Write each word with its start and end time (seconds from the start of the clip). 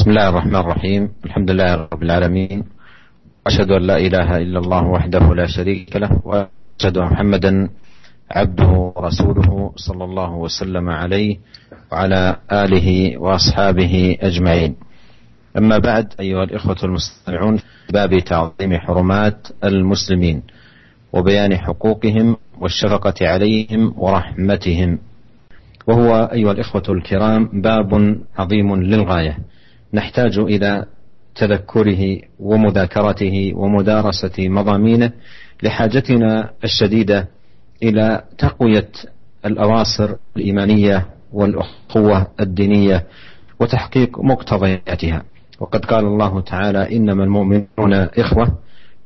بسم 0.00 0.10
الله 0.10 0.28
الرحمن 0.28 0.56
الرحيم. 0.56 1.08
الحمد 1.24 1.50
لله 1.50 1.74
رب 1.92 2.02
العالمين. 2.02 2.64
أشهد 3.46 3.70
أن 3.70 3.82
لا 3.82 3.96
إله 3.96 4.36
إلا 4.36 4.58
الله 4.58 4.84
وحده 4.86 5.34
لا 5.34 5.46
شريك 5.46 5.96
له 5.96 6.20
وأشهد 6.24 6.96
أن 6.96 7.04
محمدا 7.04 7.68
عبده 8.30 8.92
ورسوله 8.96 9.72
صلى 9.76 10.04
الله 10.04 10.30
وسلم 10.34 10.88
عليه 10.88 11.36
وعلى 11.92 12.36
آله 12.52 13.18
وأصحابه 13.18 14.16
أجمعين. 14.20 14.76
أما 15.58 15.78
بعد 15.78 16.14
أيها 16.20 16.44
الإخوة 16.44 16.76
المستمعون 16.84 17.58
باب 17.92 18.18
تعظيم 18.18 18.78
حرمات 18.78 19.48
المسلمين 19.64 20.42
وبيان 21.12 21.56
حقوقهم 21.56 22.36
والشفقة 22.60 23.28
عليهم 23.28 23.94
ورحمتهم. 23.96 24.98
وهو 25.86 26.30
أيها 26.32 26.52
الإخوة 26.52 26.88
الكرام 26.88 27.60
باب 27.60 28.16
عظيم 28.38 28.76
للغاية. 28.76 29.38
نحتاج 29.94 30.38
إلى 30.38 30.86
تذكره 31.34 32.18
ومذاكرته 32.38 33.52
ومدارسة 33.56 34.48
مضامينه 34.48 35.12
لحاجتنا 35.62 36.50
الشديدة 36.64 37.28
إلى 37.82 38.24
تقوية 38.38 38.88
الأواصر 39.46 40.14
الإيمانية 40.36 41.06
والأخوة 41.32 42.26
الدينية 42.40 43.06
وتحقيق 43.60 44.18
مقتضياتها. 44.18 45.22
وقد 45.60 45.84
قال 45.84 46.04
الله 46.04 46.40
تعالى 46.40 46.96
إنما 46.96 47.24
المؤمنون 47.24 47.92
إخوة. 47.92 48.58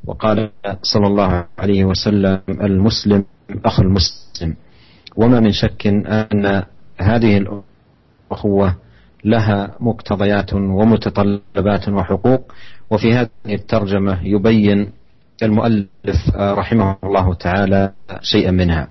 وقال 0.04 0.50
صلى 0.82 1.06
الله 1.06 1.46
عليه 1.58 1.84
وسلم 1.84 2.40
المسلم 2.48 3.24
أخو 3.64 3.82
المسلم. 3.82 4.56
وما 5.16 5.40
من 5.40 5.52
شك 5.52 5.86
أن 5.86 6.62
هذه 6.98 7.44
الأخوة 8.30 8.76
لها 9.24 9.76
مقتضيات 9.80 10.54
ومتطلبات 10.54 11.88
وحقوق. 11.88 12.52
وفي 12.90 13.14
هذه 13.14 13.28
الترجمة 13.48 14.18
يبين 14.22 14.90
المؤلف 15.42 16.36
رحمه 16.36 16.96
الله 17.04 17.34
تعالى 17.34 17.92
شيئا 18.20 18.50
منها. 18.50 18.88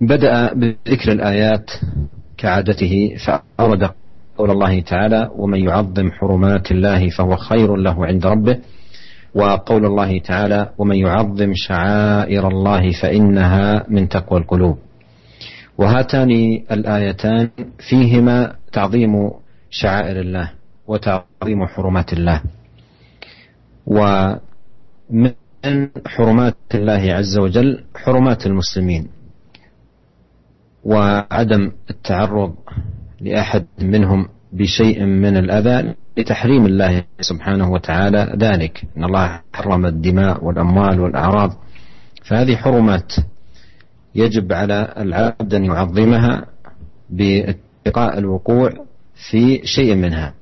بدأ 0.00 0.54
بذكر 0.54 1.12
الآيات 1.12 1.70
كعادته 2.38 3.16
فأورد 3.26 3.90
قول 4.38 4.50
الله 4.50 4.80
تعالى 4.80 5.30
ومن 5.36 5.60
يعظم 5.64 6.10
حرمات 6.10 6.70
الله 6.70 7.08
فهو 7.08 7.36
خير 7.36 7.76
له 7.76 8.06
عند 8.06 8.26
ربه 8.26 8.58
وقول 9.34 9.86
الله 9.86 10.18
تعالى 10.18 10.70
ومن 10.78 10.96
يعظم 10.96 11.52
شعائر 11.54 12.48
الله 12.48 12.92
فإنها 13.02 13.84
من 13.88 14.08
تقوى 14.08 14.40
القلوب 14.40 14.78
وهاتان 15.78 16.30
الآيتان 16.70 17.50
فيهما 17.88 18.56
تعظيم 18.72 19.30
شعائر 19.70 20.20
الله 20.20 20.50
وتعظيم 20.86 21.66
حرمات 21.66 22.12
الله. 22.12 22.40
ومن 23.86 25.30
حرمات 26.06 26.56
الله 26.74 27.12
عز 27.12 27.38
وجل 27.38 27.84
حرمات 27.96 28.46
المسلمين. 28.46 29.08
وعدم 30.84 31.72
التعرض 31.90 32.54
لأحد 33.20 33.66
منهم 33.82 34.28
بشيء 34.52 35.04
من 35.04 35.36
الأذى 35.36 35.94
لتحريم 36.16 36.66
الله 36.66 37.04
سبحانه 37.20 37.70
وتعالى 37.70 38.36
ذلك. 38.38 38.84
إن 38.96 39.04
الله 39.04 39.40
حرم 39.52 39.86
الدماء 39.86 40.44
والأموال 40.44 41.00
والأعراض. 41.00 41.52
فهذه 42.24 42.56
حرمات 42.56 43.12
يجب 44.16 44.52
على 44.52 44.94
العبد 44.96 45.54
أن 45.54 45.64
يعظمها 45.64 46.44
باتقاء 47.10 48.18
الوقوع 48.18 48.70
في 49.30 49.66
شيء 49.66 49.94
منها. 49.94 50.34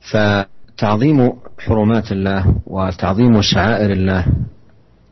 فتعظيم 0.00 1.32
حرمات 1.58 2.12
الله 2.12 2.54
وتعظيم 2.66 3.42
شعائر 3.42 3.90
الله 3.92 4.26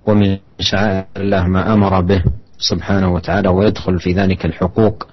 ومن 0.07 0.39
شعائر 0.61 1.05
الله 1.17 1.47
ما 1.47 1.73
أمر 1.75 2.01
به 2.01 2.23
سبحانه 2.59 3.13
وتعالى 3.13 3.49
ويدخل 3.49 3.99
في 3.99 4.13
ذلك 4.13 4.45
الحقوق 4.47 5.07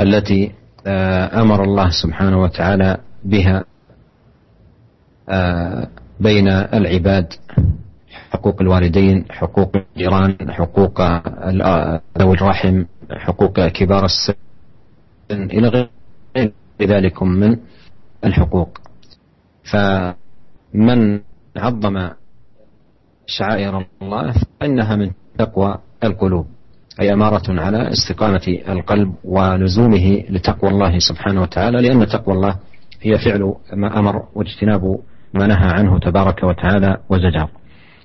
التي 0.00 0.52
آه، 0.86 1.42
أمر 1.42 1.64
الله 1.64 1.90
سبحانه 1.90 2.42
وتعالى 2.42 2.96
بها 3.24 3.64
آه، 5.28 5.88
بين 6.20 6.48
العباد. 6.48 7.32
حقوق 8.36 8.60
الوالدين 8.60 9.24
حقوق 9.30 9.72
الجيران 9.76 10.52
حقوق 10.52 11.00
ذوي 12.18 12.34
الرحم 12.34 12.84
حقوق 13.10 13.66
كبار 13.66 14.04
السن 14.04 14.34
إلى 15.32 15.68
غير 15.68 16.52
ذلك 16.82 17.22
من 17.22 17.56
الحقوق. 18.24 18.78
فمن 19.72 21.20
عظم 21.56 22.10
شعائر 23.26 23.86
الله 24.02 24.34
فإنها 24.60 24.96
من 24.96 25.10
تقوى 25.38 25.78
القلوب 26.04 26.46
أي 27.00 27.12
أمارة 27.12 27.60
على 27.60 27.92
استقامة 27.92 28.58
القلب 28.68 29.14
ولزومه 29.24 30.24
لتقوى 30.30 30.70
الله 30.70 30.98
سبحانه 30.98 31.42
وتعالى 31.42 31.88
لأن 31.88 32.06
تقوى 32.06 32.34
الله 32.34 32.56
هي 33.02 33.18
فعل 33.18 33.54
ما 33.72 33.98
أمر 33.98 34.22
واجتناب 34.34 34.98
ما 35.34 35.46
نهى 35.46 35.70
عنه 35.78 35.98
تبارك 35.98 36.42
وتعالى 36.42 36.96
وزجر. 37.08 37.48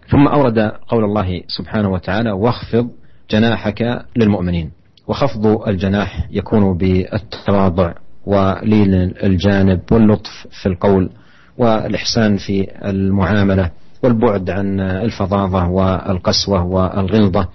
ثم 0.10 0.28
أورد 0.28 0.60
قول 0.88 1.04
الله 1.04 1.42
سبحانه 1.48 1.90
وتعالى 1.90 2.32
واخفض 2.32 2.90
جناحك 3.32 4.06
للمؤمنين. 4.16 4.72
وخفض 5.08 5.68
الجناح 5.68 6.28
يكون 6.32 6.78
بالتواضع 6.78 7.94
ولين 8.26 8.94
الجانب 9.24 9.82
واللطف 9.92 10.48
في 10.62 10.66
القول 10.66 11.10
والإحسان 11.58 12.38
في 12.38 12.68
المعاملة 12.86 13.72
والبعد 14.04 14.50
عن 14.50 14.80
الفظاظة 14.80 15.68
والقسوة 15.70 16.66
والغلظة. 16.66 17.48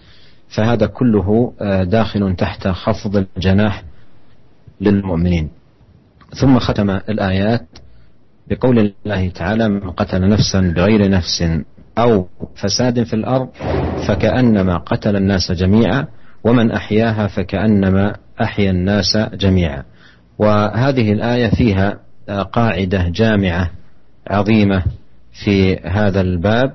فهذا 0.49 0.87
كله 0.87 1.53
داخل 1.83 2.37
تحت 2.37 2.69
خفض 2.69 3.27
الجناح 3.37 3.83
للمؤمنين. 4.81 5.49
ثم 6.41 6.59
ختم 6.59 6.91
الآيات 6.91 7.67
بقول 8.51 8.93
الله 9.05 9.29
تعالى 9.29 9.69
من 9.69 9.91
قتل 9.91 10.29
نفسا 10.29 10.61
بغير 10.77 11.11
نفس 11.11 11.45
أو 11.99 12.27
فساد 12.57 13.03
في 13.03 13.15
الأرض 13.15 13.49
فكأنما 14.09 14.77
قتل 14.79 15.17
الناس 15.17 15.53
جميعا 15.53 16.07
ومن 16.45 16.71
أحياها 16.71 17.27
فكأنما 17.27 18.17
أحيا 18.43 18.71
الناس 18.71 19.17
جميعا. 19.17 19.83
وهذه 20.39 21.13
الآية 21.13 21.51
فيها 21.51 21.99
قاعدة 22.53 23.09
جامعة 23.09 23.71
عظيمة 24.31 24.83
في 25.45 25.77
هذا 25.77 26.21
الباب 26.21 26.73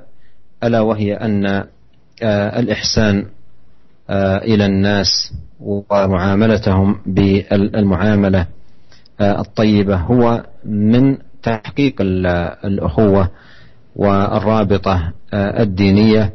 ألا 0.64 0.80
وهي 0.82 1.14
أن 1.14 1.64
الإحسان 2.58 3.26
إلى 4.44 4.66
الناس 4.66 5.34
ومعاملتهم 5.60 7.02
بالمعاملة 7.06 8.48
الطيبة 9.22 9.96
هو 9.96 10.44
من 10.66 11.18
تحقيق 11.44 11.96
الأخوة 12.66 13.30
والرابطة 13.96 15.14
آه، 15.34 15.64
الدينية 15.64 16.34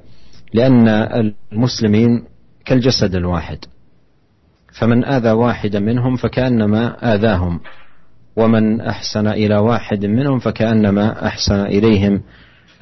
لأن 0.55 0.89
المسلمين 0.89 2.25
كالجسد 2.65 3.15
الواحد. 3.15 3.59
فمن 4.73 5.05
آذى 5.05 5.31
واحدا 5.31 5.81
منهم 5.81 6.17
فكأنما 6.17 7.15
آذاهم 7.15 7.61
ومن 8.37 8.81
أحسن 8.81 9.27
إلى 9.27 9.57
واحد 9.57 10.07
منهم 10.07 10.39
فكأنما 10.39 11.27
أحسن 11.27 11.61
إليهم 11.61 12.23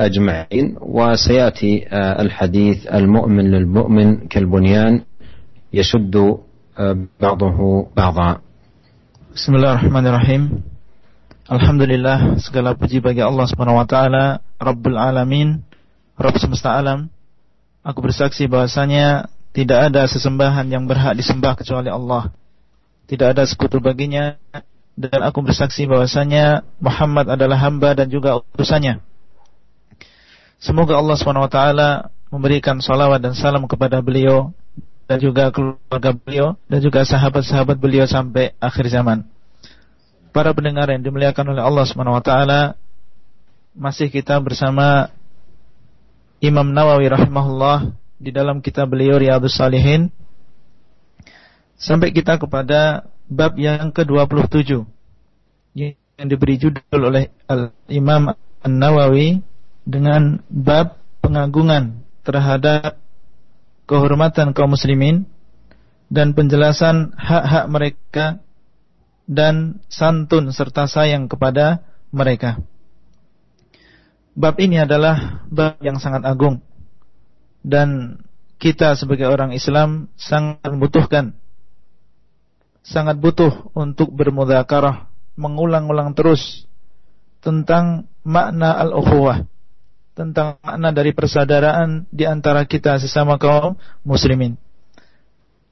أجمعين. 0.00 0.76
وسيأتي 0.80 1.86
آه، 1.88 2.22
الحديث 2.22 2.86
المؤمن 2.86 3.44
للمؤمن 3.50 4.26
كالبنيان 4.26 5.00
يشد 5.72 6.16
آه، 6.78 6.96
بعضه 7.20 7.86
بعضا. 7.96 8.38
بسم 9.34 9.54
الله 9.54 9.74
Bismillahirrahmanirrahim. 9.82 10.62
Alhamdulillah 11.44 12.40
segala 12.40 12.72
puji 12.72 13.04
bagi 13.04 13.20
Allah 13.20 13.44
Subhanahu 13.44 13.76
wa 13.76 13.86
taala. 13.86 14.40
Rabbul 14.64 14.96
alamin 14.96 15.60
Rabb 16.16 16.40
semesta 16.40 16.72
alam 16.72 17.12
Aku 17.84 18.00
bersaksi 18.00 18.48
bahwasanya 18.48 19.28
tidak 19.52 19.92
ada 19.92 20.08
sesembahan 20.08 20.64
yang 20.72 20.88
berhak 20.88 21.12
disembah 21.20 21.52
kecuali 21.52 21.92
Allah. 21.92 22.32
Tidak 23.04 23.36
ada 23.36 23.44
sekutu 23.44 23.76
baginya 23.76 24.40
dan 24.96 25.20
aku 25.20 25.44
bersaksi 25.44 25.84
bahwasanya 25.84 26.64
Muhammad 26.80 27.28
adalah 27.28 27.60
hamba 27.60 27.92
dan 27.92 28.08
juga 28.08 28.40
utusannya. 28.56 29.04
Semoga 30.56 30.96
Allah 30.96 31.16
taala 31.52 31.88
memberikan 32.32 32.80
salawat 32.80 33.20
dan 33.20 33.36
salam 33.36 33.68
kepada 33.68 34.00
beliau 34.00 34.56
dan 35.04 35.20
juga 35.20 35.52
keluarga 35.52 36.16
beliau 36.16 36.56
dan 36.72 36.80
juga 36.80 37.04
sahabat-sahabat 37.04 37.76
beliau 37.76 38.08
sampai 38.08 38.56
akhir 38.56 38.88
zaman. 38.88 39.28
Para 40.32 40.56
pendengar 40.56 40.88
yang 40.88 41.04
dimuliakan 41.04 41.52
oleh 41.52 41.62
Allah 41.62 41.84
taala, 42.24 42.60
masih 43.74 44.06
kita 44.06 44.38
bersama 44.38 45.10
Imam 46.38 46.70
Nawawi 46.70 47.10
rahimahullah 47.10 47.90
di 48.22 48.30
dalam 48.30 48.62
kitab 48.62 48.94
beliau 48.94 49.18
Riyadhus 49.18 49.58
Salihin 49.58 50.14
sampai 51.74 52.14
kita 52.14 52.38
kepada 52.38 53.10
bab 53.26 53.58
yang 53.58 53.90
ke-27 53.90 54.86
yang 55.74 56.28
diberi 56.30 56.54
judul 56.54 57.02
oleh 57.02 57.34
Al-Imam 57.50 58.30
An-Nawawi 58.62 59.42
dengan 59.82 60.38
bab 60.46 61.02
pengagungan 61.18 62.06
terhadap 62.22 63.02
kehormatan 63.90 64.54
kaum 64.54 64.78
muslimin 64.78 65.26
dan 66.06 66.32
penjelasan 66.38 67.18
hak-hak 67.18 67.66
mereka 67.66 68.26
dan 69.26 69.82
santun 69.90 70.54
serta 70.54 70.86
sayang 70.86 71.26
kepada 71.26 71.82
mereka. 72.14 72.62
Bab 74.34 74.58
ini 74.58 74.82
adalah 74.82 75.46
bab 75.46 75.78
yang 75.78 76.02
sangat 76.02 76.26
agung 76.26 76.58
dan 77.62 78.18
kita 78.58 78.98
sebagai 78.98 79.30
orang 79.30 79.54
Islam 79.54 80.10
sangat 80.18 80.66
membutuhkan 80.66 81.38
sangat 82.84 83.16
butuh 83.16 83.72
untuk 83.72 84.12
bermudzakarah, 84.12 85.08
mengulang-ulang 85.40 86.12
terus 86.12 86.68
tentang 87.40 88.06
makna 88.22 88.76
al-ukhuwah, 88.76 89.48
tentang 90.12 90.60
makna 90.60 90.92
dari 90.92 91.16
persaudaraan 91.16 92.06
di 92.12 92.28
antara 92.28 92.68
kita 92.68 93.00
sesama 93.00 93.40
kaum 93.40 93.74
muslimin. 94.04 94.60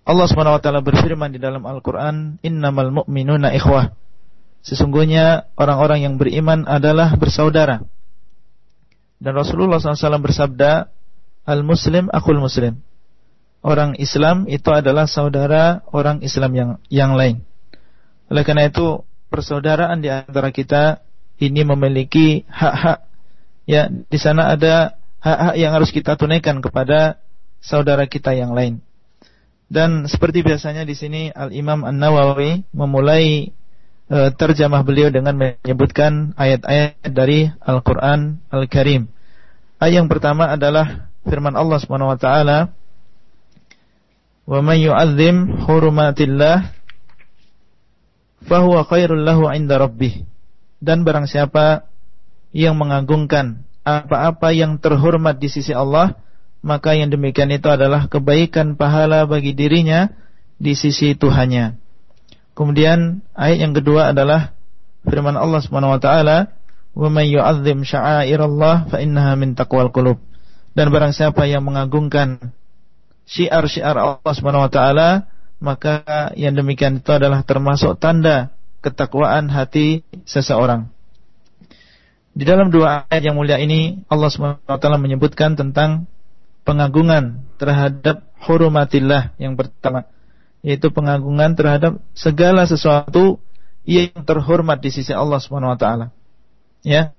Allah 0.03 0.27
Subhanahu 0.27 0.59
wa 0.59 0.63
taala 0.65 0.83
berfirman 0.83 1.31
di 1.31 1.39
dalam 1.39 1.63
Al-Qur'an, 1.63 2.43
"Innamal 2.43 2.91
mu'minuna 2.91 3.55
ikhwah." 3.55 3.95
Sesungguhnya 4.67 5.53
orang-orang 5.55 6.03
yang 6.03 6.15
beriman 6.19 6.67
adalah 6.67 7.15
bersaudara. 7.15 7.87
Dan 9.23 9.39
Rasulullah 9.39 9.79
SAW 9.79 10.19
bersabda, 10.19 10.91
"Al-muslim 11.47 12.11
akul 12.11 12.43
muslim." 12.43 12.83
Orang 13.63 13.95
Islam 14.03 14.51
itu 14.51 14.75
adalah 14.75 15.07
saudara 15.07 15.87
orang 15.95 16.19
Islam 16.27 16.51
yang 16.59 16.71
yang 16.91 17.15
lain. 17.15 17.47
Oleh 18.27 18.43
karena 18.43 18.67
itu, 18.67 19.07
persaudaraan 19.31 20.03
di 20.03 20.11
antara 20.11 20.51
kita 20.51 21.07
ini 21.39 21.63
memiliki 21.63 22.43
hak-hak. 22.51 23.07
Ya, 23.71 23.87
di 23.87 24.19
sana 24.19 24.51
ada 24.59 24.99
hak-hak 25.23 25.55
yang 25.55 25.71
harus 25.71 25.95
kita 25.95 26.19
tunaikan 26.19 26.59
kepada 26.59 27.23
saudara 27.63 28.11
kita 28.11 28.35
yang 28.35 28.51
lain. 28.51 28.83
Dan 29.71 30.11
seperti 30.11 30.43
biasanya 30.43 30.83
di 30.83 30.99
sini 30.99 31.31
Al 31.31 31.55
Imam 31.55 31.87
An 31.87 32.03
Nawawi 32.03 32.67
memulai 32.75 33.55
e, 34.13 34.19
terjemah 34.37 34.85
beliau 34.85 35.09
dengan 35.09 35.33
menyebutkan 35.33 36.37
ayat-ayat 36.37 37.09
dari 37.09 37.49
Al 37.65 37.81
Quran 37.81 38.45
Al 38.53 38.69
Karim. 38.69 39.09
Ayat 39.81 40.05
yang 40.05 40.09
pertama 40.13 40.53
adalah 40.53 41.09
firman 41.25 41.57
Allah 41.57 41.81
Subhanahu 41.81 42.13
Wa 42.13 42.19
Taala, 42.21 42.59
"Wa 44.45 44.61
man 44.61 44.77
yu'azzim 44.77 45.65
hurumatillah, 45.65 46.77
fahuwa 48.45 48.85
khairul 48.85 49.25
lahu 49.25 49.49
'inda 49.49 49.81
rabbih." 49.81 50.29
Dan 50.83 51.09
barang 51.09 51.31
siapa 51.31 51.89
yang 52.53 52.77
mengagungkan 52.77 53.65
apa-apa 53.83 54.55
yang 54.55 54.79
terhormat 54.79 55.43
di 55.43 55.51
sisi 55.51 55.75
Allah, 55.75 56.15
maka 56.63 56.95
yang 56.95 57.11
demikian 57.11 57.51
itu 57.51 57.67
adalah 57.67 58.07
kebaikan 58.07 58.79
pahala 58.79 59.27
bagi 59.27 59.55
dirinya 59.55 60.11
di 60.63 60.79
sisi 60.79 61.19
Tuhannya. 61.19 61.82
Kemudian 62.53 63.25
ayat 63.33 63.59
yang 63.65 63.73
kedua 63.73 64.13
adalah 64.13 64.53
firman 65.09 65.37
Allah 65.41 65.61
Subhanahu 65.65 65.97
wa 65.97 66.01
taala, 66.01 66.53
"Wa 66.93 67.09
may 67.09 67.33
yu'azzim 67.33 67.85
sya'airallah 67.85 68.93
fa 68.93 69.01
innaha 69.01 69.33
min 69.41 69.57
taqwal 69.57 69.89
qulub." 69.89 70.21
Dan 70.77 70.93
barang 70.93 71.13
siapa 71.17 71.49
yang 71.49 71.65
mengagungkan 71.65 72.53
syiar-syiar 73.25 73.97
Allah 73.97 74.33
Subhanahu 74.33 74.69
wa 74.69 74.73
taala, 74.73 75.09
maka 75.63 76.33
yang 76.37 76.53
demikian 76.57 77.01
itu 77.01 77.11
adalah 77.13 77.41
termasuk 77.45 77.97
tanda 77.97 78.53
ketakwaan 78.85 79.49
hati 79.49 80.05
seseorang. 80.29 80.91
Di 82.33 82.49
dalam 82.49 82.73
dua 82.73 83.05
ayat 83.13 83.29
yang 83.29 83.37
mulia 83.37 83.61
ini 83.61 84.05
Allah 84.09 84.29
Subhanahu 84.33 84.65
wa 84.65 84.81
taala 84.81 84.97
menyebutkan 85.01 85.57
tentang 85.57 86.09
pengagungan 86.65 87.45
terhadap 87.57 88.25
hurumatillah 88.45 89.37
yang 89.39 89.55
pertama 89.55 90.09
yaitu 90.63 90.95
pengagungan 90.95 91.59
terhadap 91.59 91.99
segala 92.15 92.65
sesuatu 92.65 93.43
yang 93.83 94.15
terhormat 94.23 94.79
di 94.79 94.95
sisi 94.95 95.11
Allah 95.11 95.43
Subhanahu 95.43 95.75
wa 95.75 95.79
taala. 95.79 96.07
Ya. 96.87 97.15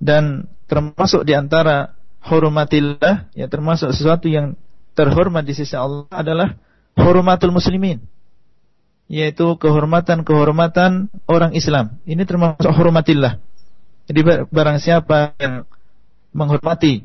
Dan 0.00 0.48
termasuk 0.64 1.28
di 1.28 1.36
antara 1.36 1.92
hurumatillah 2.24 3.32
ya 3.36 3.46
termasuk 3.48 3.92
sesuatu 3.92 4.28
yang 4.28 4.56
terhormat 4.96 5.44
di 5.44 5.52
sisi 5.56 5.76
Allah 5.76 6.08
adalah 6.12 6.56
hurumatul 6.96 7.52
muslimin 7.52 8.04
yaitu 9.10 9.58
kehormatan-kehormatan 9.58 11.10
orang 11.26 11.52
Islam. 11.52 11.98
Ini 12.06 12.22
termasuk 12.24 12.70
hurumatillah. 12.70 13.42
Jadi 14.06 14.20
barang 14.48 14.78
siapa 14.78 15.34
yang 15.36 15.66
menghormati 16.30 17.02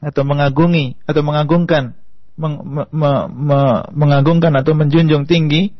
atau 0.00 0.24
mengagungi 0.24 0.96
atau 1.04 1.20
mengagungkan 1.20 1.96
meng, 2.34 2.62
me, 2.90 3.12
me, 3.30 3.60
mengagungkan 3.94 4.54
atau 4.58 4.74
menjunjung 4.74 5.26
tinggi 5.26 5.74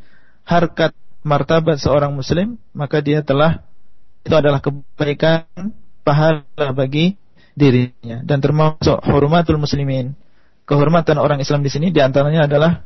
harkat 0.45 0.93
martabat 1.25 1.81
seorang 1.81 2.13
muslim 2.13 2.61
maka 2.71 3.01
dia 3.01 3.25
telah 3.25 3.65
itu 4.25 4.33
adalah 4.33 4.57
kebaikan 4.57 5.45
pahala 6.01 6.73
bagi 6.73 7.17
dirinya. 7.53 8.21
Dan 8.21 8.43
termasuk 8.43 8.99
hormatul 9.05 9.57
muslimin. 9.57 10.13
Kehormatan 10.65 11.21
orang 11.21 11.37
Islam 11.37 11.61
di 11.61 11.69
sini 11.69 11.93
di 11.93 12.01
antaranya 12.01 12.49
adalah 12.49 12.81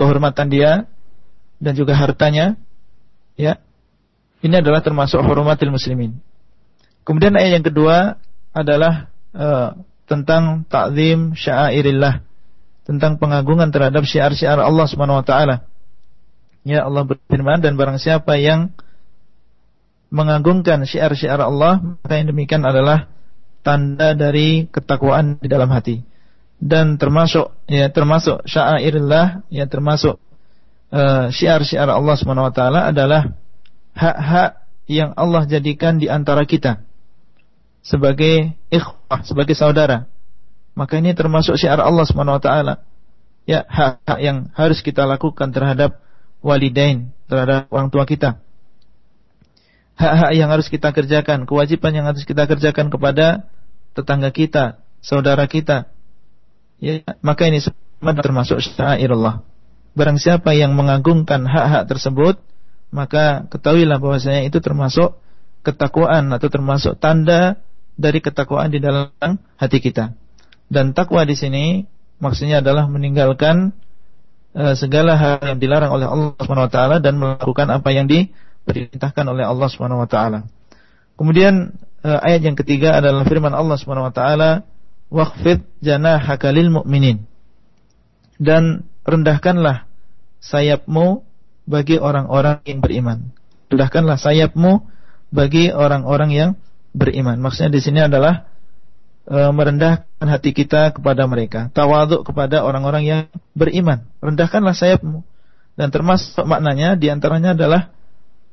kehormatan 0.00 0.48
dia 0.48 0.88
dan 1.60 1.72
juga 1.76 1.92
hartanya 1.92 2.56
ya. 3.36 3.60
Ini 4.40 4.64
adalah 4.64 4.80
termasuk 4.80 5.20
hormatul 5.20 5.68
muslimin. 5.68 6.16
Kemudian 7.04 7.36
ayat 7.36 7.60
yang 7.60 7.66
kedua 7.68 8.16
adalah 8.56 9.12
uh, 9.36 9.76
tentang 10.08 10.64
takzim 10.64 11.36
syairillah, 11.36 12.24
tentang 12.90 13.22
pengagungan 13.22 13.70
terhadap 13.70 14.02
syiar-syiar 14.02 14.58
Allah 14.58 14.86
Subhanahu 14.90 15.22
wa 15.22 15.26
taala. 15.26 15.62
Ya 16.66 16.82
Allah 16.82 17.06
berfirman 17.06 17.62
dan 17.62 17.78
barang 17.78 18.02
siapa 18.02 18.34
yang 18.34 18.74
mengagungkan 20.10 20.82
syiar-syiar 20.82 21.38
Allah, 21.38 21.78
maka 21.78 22.18
yang 22.18 22.34
demikian 22.34 22.66
adalah 22.66 23.06
tanda 23.62 24.18
dari 24.18 24.66
ketakwaan 24.66 25.38
di 25.38 25.46
dalam 25.46 25.70
hati. 25.70 26.02
Dan 26.58 26.98
termasuk 26.98 27.54
ya 27.70 27.94
termasuk 27.94 28.42
syairillah, 28.50 29.46
ya 29.54 29.70
termasuk 29.70 30.18
uh, 30.90 31.30
syiar-syiar 31.30 31.86
Allah 31.86 32.18
Subhanahu 32.18 32.50
wa 32.50 32.54
taala 32.54 32.90
adalah 32.90 33.38
hak-hak 33.94 34.66
yang 34.90 35.14
Allah 35.14 35.46
jadikan 35.46 36.02
di 36.02 36.10
antara 36.10 36.42
kita 36.42 36.82
sebagai 37.86 38.50
ikhwah, 38.66 39.22
sebagai 39.22 39.54
saudara. 39.54 40.10
Maka 40.74 41.02
ini 41.02 41.12
termasuk 41.12 41.58
syiar 41.58 41.82
Allah 41.82 42.06
Subhanahu 42.06 42.38
wa 42.38 42.42
taala. 42.42 42.74
Ya, 43.48 43.66
hak-hak 43.66 44.18
yang 44.22 44.52
harus 44.54 44.84
kita 44.84 45.08
lakukan 45.08 45.50
terhadap 45.50 45.98
walidain, 46.44 47.10
terhadap 47.26 47.66
orang 47.74 47.90
tua 47.90 48.06
kita. 48.06 48.38
Hak-hak 49.98 50.32
yang 50.32 50.48
harus 50.48 50.70
kita 50.72 50.94
kerjakan, 50.94 51.44
kewajiban 51.44 51.92
yang 51.92 52.06
harus 52.08 52.24
kita 52.24 52.46
kerjakan 52.48 52.88
kepada 52.88 53.50
tetangga 53.92 54.30
kita, 54.32 54.80
saudara 55.04 55.44
kita. 55.50 55.90
Ya, 56.80 57.04
maka 57.20 57.50
ini 57.50 57.60
termasuk 58.00 58.64
syiar 58.64 59.12
Allah. 59.12 59.44
Barang 59.92 60.16
siapa 60.16 60.54
yang 60.54 60.78
mengagungkan 60.78 61.44
hak-hak 61.44 61.90
tersebut, 61.90 62.38
maka 62.94 63.50
ketahuilah 63.50 63.98
bahwasanya 63.98 64.46
itu 64.46 64.62
termasuk 64.62 65.18
ketakwaan 65.66 66.30
atau 66.32 66.48
termasuk 66.48 66.96
tanda 66.96 67.60
dari 68.00 68.22
ketakwaan 68.24 68.72
di 68.72 68.80
dalam 68.80 69.12
hati 69.60 69.78
kita. 69.82 70.16
Dan 70.70 70.94
takwa 70.94 71.26
di 71.26 71.34
sini 71.34 71.82
maksudnya 72.22 72.62
adalah 72.62 72.86
meninggalkan 72.86 73.74
uh, 74.54 74.78
segala 74.78 75.18
hal 75.18 75.42
yang 75.42 75.58
dilarang 75.58 75.90
oleh 75.90 76.06
Allah 76.06 76.30
Subhanahu 76.38 76.66
wa 76.70 76.72
taala 76.72 76.96
dan 77.02 77.18
melakukan 77.18 77.66
apa 77.74 77.90
yang 77.90 78.06
diperintahkan 78.06 79.24
oleh 79.26 79.42
Allah 79.42 79.66
Subhanahu 79.66 80.06
wa 80.06 80.08
taala. 80.08 80.46
Kemudian 81.18 81.74
uh, 82.06 82.20
ayat 82.22 82.46
yang 82.46 82.54
ketiga 82.54 82.94
adalah 82.94 83.26
firman 83.26 83.50
Allah 83.50 83.76
Subhanahu 83.82 84.08
wa 84.08 84.14
taala, 84.14 84.62
"Waqfid 85.10 85.66
janahaka 85.82 86.54
lil 86.54 86.70
mu'minin." 86.70 87.26
Dan 88.38 88.86
rendahkanlah 89.02 89.90
sayapmu 90.38 91.26
bagi 91.68 91.98
orang-orang 91.98 92.62
yang 92.64 92.80
beriman. 92.80 93.34
Rendahkanlah 93.68 94.16
sayapmu 94.16 94.86
bagi 95.34 95.70
orang-orang 95.70 96.30
yang 96.30 96.50
beriman. 96.96 97.38
Maksudnya 97.38 97.70
di 97.70 97.80
sini 97.84 98.00
adalah 98.02 98.50
e, 99.30 99.38
merendahkan 99.54 100.26
hati 100.26 100.50
kita 100.50 100.90
kepada 100.90 101.24
mereka, 101.30 101.70
tawaduk 101.70 102.26
kepada 102.26 102.66
orang-orang 102.66 103.02
yang 103.06 103.20
beriman. 103.54 104.02
Rendahkanlah 104.18 104.74
sayapmu. 104.74 105.22
Dan 105.78 105.88
termasuk 105.94 106.42
maknanya 106.44 106.98
di 106.98 107.08
antaranya 107.08 107.54
adalah 107.54 107.94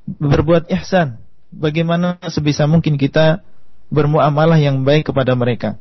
berbuat 0.07 0.69
ihsan. 0.79 1.19
Bagaimana 1.51 2.21
sebisa 2.29 2.69
mungkin 2.69 2.95
kita 2.95 3.41
bermuamalah 3.89 4.59
yang 4.61 4.85
baik 4.85 5.11
kepada 5.11 5.35
mereka 5.35 5.79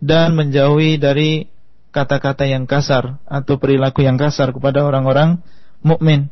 dan 0.00 0.32
menjauhi 0.36 0.96
dari 0.96 1.48
kata-kata 1.92 2.48
yang 2.48 2.64
kasar 2.64 3.20
atau 3.28 3.56
perilaku 3.60 4.04
yang 4.04 4.20
kasar 4.20 4.52
kepada 4.52 4.84
orang-orang 4.84 5.40
mukmin 5.80 6.28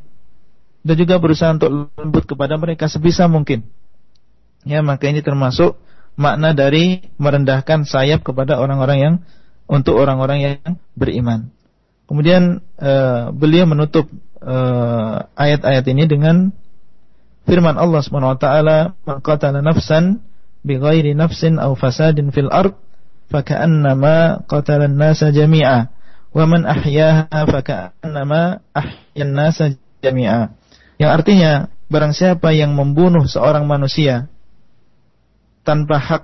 dan 0.84 0.96
juga 1.00 1.16
berusaha 1.16 1.56
untuk 1.56 1.92
lembut 1.96 2.24
kepada 2.28 2.60
mereka 2.60 2.92
sebisa 2.92 3.24
mungkin 3.24 3.64
Ya, 4.66 4.82
maka 4.82 5.06
ini 5.06 5.22
termasuk 5.22 5.78
makna 6.18 6.50
dari 6.50 7.06
merendahkan 7.14 7.86
sayap 7.86 8.26
kepada 8.26 8.58
orang-orang 8.58 8.98
yang 8.98 9.14
untuk 9.70 9.94
orang-orang 9.94 10.38
yang 10.42 10.74
beriman. 10.98 11.54
Kemudian 12.10 12.64
uh, 12.82 13.30
beliau 13.30 13.70
menutup 13.70 14.10
uh, 14.42 15.30
ayat-ayat 15.38 15.84
ini 15.86 16.10
dengan 16.10 16.50
firman 17.46 17.78
Allah 17.78 18.00
Subhanahu 18.02 18.34
wa 18.34 18.40
taala, 18.40 18.78
"Man 19.06 19.22
qatala 19.22 19.62
nafsan 19.62 20.24
bighairi 20.66 21.14
nafsin 21.14 21.62
aw 21.62 21.76
fasadin 21.78 22.34
fil 22.34 22.50
ard 22.50 22.74
faka'annama 23.30 24.42
qatala 24.48 24.90
an-nasa 24.90 25.30
jami'a 25.30 25.92
wa 26.34 26.44
man 26.48 26.66
ahyaha 26.66 27.28
faka'annama 27.28 28.64
ahya 28.72 29.22
an-nasa 29.22 29.76
jami'a." 30.00 30.56
Yang 30.98 31.10
artinya 31.12 31.52
barang 31.92 32.16
siapa 32.16 32.56
yang 32.56 32.72
membunuh 32.72 33.28
seorang 33.28 33.68
manusia 33.68 34.32
tanpa 35.68 36.00
hak 36.00 36.22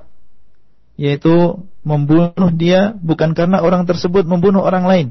yaitu 0.96 1.60
membunuh 1.84 2.48
dia 2.48 2.96
bukan 2.96 3.36
karena 3.36 3.60
orang 3.60 3.84
tersebut 3.84 4.24
membunuh 4.24 4.64
orang 4.64 4.88
lain. 4.88 5.08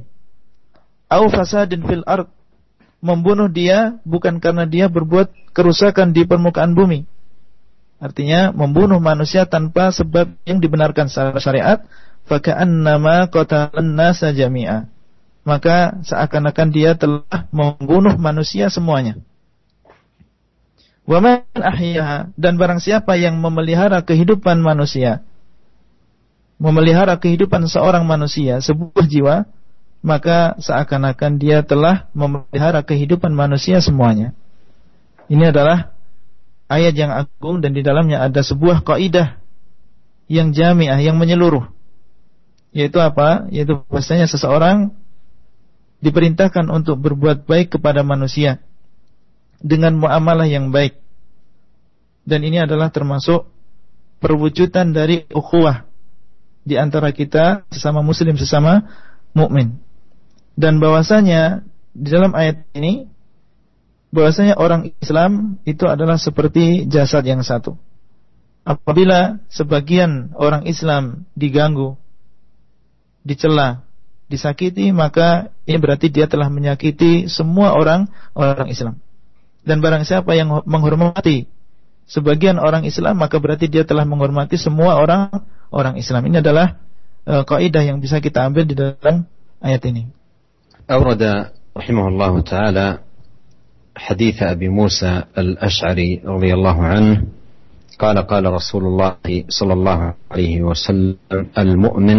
Au 1.06 1.30
fasadin 1.30 1.86
fil 1.86 2.02
ard 2.10 2.26
membunuh 3.04 3.52
dia 3.52 4.02
bukan 4.08 4.42
karena 4.42 4.66
dia 4.66 4.90
berbuat 4.90 5.54
kerusakan 5.54 6.16
di 6.16 6.26
permukaan 6.26 6.74
bumi. 6.74 7.06
Artinya 8.02 8.50
membunuh 8.56 8.98
manusia 8.98 9.46
tanpa 9.46 9.94
sebab 9.94 10.34
yang 10.44 10.60
dibenarkan 10.60 11.08
secara 11.08 11.40
syariat, 11.40 11.80
faka'annama 12.28 13.30
qatalan 13.30 13.96
nasa 13.96 14.34
jami'a. 14.34 14.90
Maka 15.44 16.00
seakan-akan 16.08 16.68
dia 16.72 16.96
telah 16.96 17.52
membunuh 17.52 18.16
manusia 18.16 18.72
semuanya. 18.72 19.20
Wa 21.04 21.20
man 21.20 21.44
dan 22.40 22.54
barang 22.56 22.80
siapa 22.80 23.20
yang 23.20 23.36
memelihara 23.36 24.00
kehidupan 24.08 24.64
manusia, 24.64 25.20
memelihara 26.56 27.20
kehidupan 27.20 27.68
seorang 27.68 28.08
manusia, 28.08 28.64
sebuah 28.64 29.04
jiwa, 29.04 29.44
maka 30.00 30.56
seakan-akan 30.64 31.44
dia 31.44 31.60
telah 31.60 32.08
memelihara 32.16 32.88
kehidupan 32.88 33.36
manusia 33.36 33.84
semuanya. 33.84 34.32
Ini 35.28 35.52
adalah 35.52 35.92
ayat 36.72 36.96
yang 36.96 37.12
agung 37.12 37.60
dan 37.60 37.76
di 37.76 37.84
dalamnya 37.84 38.24
ada 38.24 38.40
sebuah 38.40 38.88
kaidah 38.88 39.44
yang 40.32 40.56
jamiah, 40.56 41.00
yang 41.04 41.20
menyeluruh. 41.20 41.68
Yaitu 42.72 43.04
apa? 43.04 43.52
Yaitu 43.52 43.84
bahasanya 43.92 44.32
seseorang 44.32 44.96
diperintahkan 46.00 46.68
untuk 46.72 47.00
berbuat 47.04 47.44
baik 47.44 47.76
kepada 47.76 48.08
manusia 48.08 48.64
dengan 49.64 49.96
muamalah 49.96 50.46
yang 50.46 50.70
baik. 50.70 51.00
Dan 52.28 52.44
ini 52.44 52.60
adalah 52.60 52.92
termasuk 52.92 53.48
perwujudan 54.20 54.92
dari 54.92 55.28
ukhuwah 55.32 55.88
di 56.64 56.80
antara 56.80 57.12
kita 57.12 57.68
sesama 57.68 58.00
muslim 58.00 58.40
sesama 58.40 58.88
mukmin 59.36 59.84
dan 60.56 60.78
bahwasanya 60.78 61.66
di 61.92 62.08
dalam 62.08 62.32
ayat 62.38 62.64
ini 62.78 63.10
bahwasanya 64.14 64.56
orang 64.62 64.94
Islam 65.02 65.58
itu 65.66 65.90
adalah 65.90 66.22
seperti 66.22 66.86
jasad 66.86 67.26
yang 67.26 67.42
satu. 67.42 67.76
Apabila 68.64 69.44
sebagian 69.52 70.32
orang 70.40 70.64
Islam 70.70 71.28
diganggu, 71.36 72.00
dicela, 73.26 73.84
disakiti, 74.32 74.94
maka 74.96 75.52
ini 75.68 75.78
berarti 75.82 76.08
dia 76.08 76.30
telah 76.32 76.48
menyakiti 76.48 77.28
semua 77.28 77.76
orang 77.76 78.08
orang 78.38 78.70
Islam. 78.72 78.96
Dan 79.63 79.85
barang 79.85 80.07
siapa 80.07 80.33
yang 80.33 80.65
menghormati 80.65 81.45
sebagian 82.09 82.57
orang 82.57 82.89
Islam, 82.89 83.21
maka 83.21 83.37
berarti 83.37 83.69
dia 83.69 83.85
telah 83.85 84.09
menghormati 84.09 84.57
semua 84.57 84.97
orang 84.97 85.29
orang 85.69 86.01
Islam. 86.01 86.25
Ini 86.25 86.41
adalah 86.41 86.81
uh, 87.29 87.45
kaidah 87.45 87.85
yang 87.85 88.01
bisa 88.01 88.19
kita 88.19 88.49
ambil 88.49 88.65
di 88.65 88.75
dalam 88.75 89.29
ayat 89.61 89.85
ini. 89.89 90.09
أورد 90.89 91.21
رحمه 91.77 92.05
الله 92.09 92.33
تعالى 92.41 92.87
حديث 93.97 94.43
أبي 94.43 94.69
موسى 94.73 95.23
الأشعري 95.39 96.25
رضي 96.25 96.51
الله 96.55 96.79
عنه 96.81 97.15
قال 97.99 98.17
قال 98.19 98.45
رسول 98.47 98.85
الله 98.85 99.45
صلى 99.53 99.73
الله 99.73 100.01
عليه 100.31 100.63
وسلم 100.63 101.17
المؤمن 101.59 102.19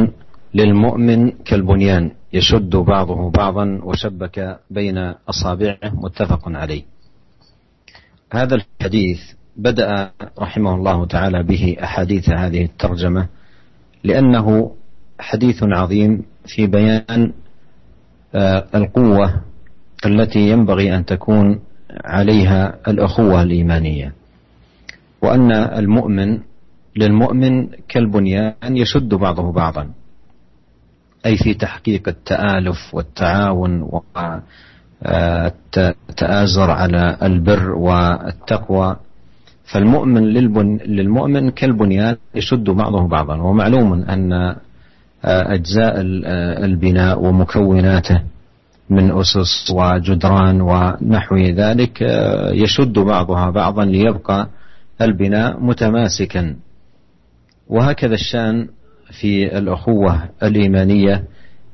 للمؤمن 0.53 1.31
كالبنيان 1.31 2.11
يشد 2.33 2.75
بعضه 2.75 3.29
بعضا 3.31 3.79
وشبك 3.83 4.59
بين 4.69 4.97
أصابعه 5.29 5.89
متفق 5.93 6.43
عليه 6.45 6.83
هذا 8.36 8.54
الحديث 8.54 9.20
بدأ 9.56 10.10
رحمه 10.38 10.74
الله 10.74 11.06
تعالى 11.06 11.42
به 11.42 11.76
أحاديث 11.82 12.28
هذه 12.28 12.64
الترجمة 12.64 13.28
لأنه 14.04 14.74
حديث 15.18 15.62
عظيم 15.62 16.22
في 16.46 16.66
بيان 16.66 17.32
آه، 18.34 18.66
القوة 18.74 19.42
التي 20.06 20.50
ينبغي 20.50 20.96
أن 20.96 21.04
تكون 21.04 21.60
عليها 22.04 22.78
الأخوة 22.88 23.42
الإيمانية. 23.42 24.12
وأن 25.22 25.52
المؤمن 25.52 26.40
للمؤمن 26.96 27.68
كالبنيان 27.88 28.76
يشد 28.76 29.14
بعضه 29.14 29.52
بعضا 29.52 29.90
أي 31.26 31.36
في 31.36 31.54
تحقيق 31.54 32.08
التآلف 32.08 32.94
والتعاون 32.94 33.82
والتآزر 35.02 36.70
على 36.70 37.16
البر 37.22 37.70
والتقوى. 37.70 38.96
فالمؤمن 39.64 40.22
للمؤمن 40.86 41.50
كالبنيان 41.50 42.16
يشد 42.34 42.64
بعضه 42.64 43.08
بعضا. 43.08 43.36
ومعلوم 43.36 43.92
أن 43.92 44.54
أجزاء 45.24 45.94
البناء 46.64 47.20
ومكوناته 47.24 48.22
من 48.90 49.18
أسس 49.18 49.70
وجدران 49.70 50.60
ونحو 50.60 51.36
ذلك 51.36 52.00
يشد 52.52 52.98
بعضها 52.98 53.50
بعضا 53.50 53.84
ليبقى 53.84 54.48
البناء 55.00 55.60
متماسكا. 55.60 56.56
وهكذا 57.68 58.14
الشأن 58.14 58.68
في 59.20 59.58
الأخوة 59.58 60.22
الإيمانية 60.42 61.24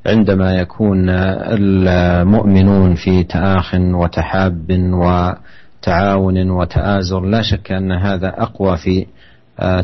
عندما 0.07 0.55
يكون 0.55 1.11
المؤمنون 1.11 2.95
في 2.95 3.25
تآخ 3.25 3.75
وتحاب 3.75 4.69
وتعاون 4.71 6.51
وتآزر 6.51 7.21
لا 7.21 7.43
شك 7.43 7.73
أن 7.73 7.93
هذا 7.93 8.43
أقوى 8.43 8.77
في 8.77 9.07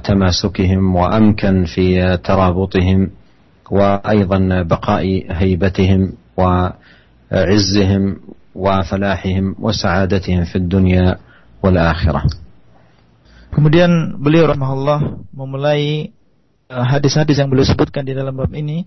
تماسكهم 0.05 0.97
وأمكن 0.97 1.65
في 1.65 2.17
ترابطهم 2.17 3.11
وأيضا 3.71 4.63
بقاء 4.63 5.05
هيبتهم 5.31 6.13
وعزهم 6.37 8.17
وفلاحهم 8.55 9.55
وسعادتهم 9.59 10.45
في 10.45 10.57
الدنيا 10.57 11.17
والآخرة. 11.63 12.23
Kemudian 13.53 14.21
beliau 14.21 14.53
rahimahullah 14.53 15.25
memulai 15.33 16.13
uh, 16.69 16.85
hadis-hadis 16.85 17.41
yang 17.41 17.49
beliau 17.49 17.65
sebutkan 17.65 18.05
di 18.05 18.13
dalam 18.13 18.37
bab 18.37 18.53
ini 18.53 18.85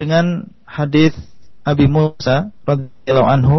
dengan 0.00 0.48
hadis 0.66 1.14
Abi 1.62 1.86
Musa 1.86 2.50
radhiyallahu 2.66 3.30
anhu 3.30 3.56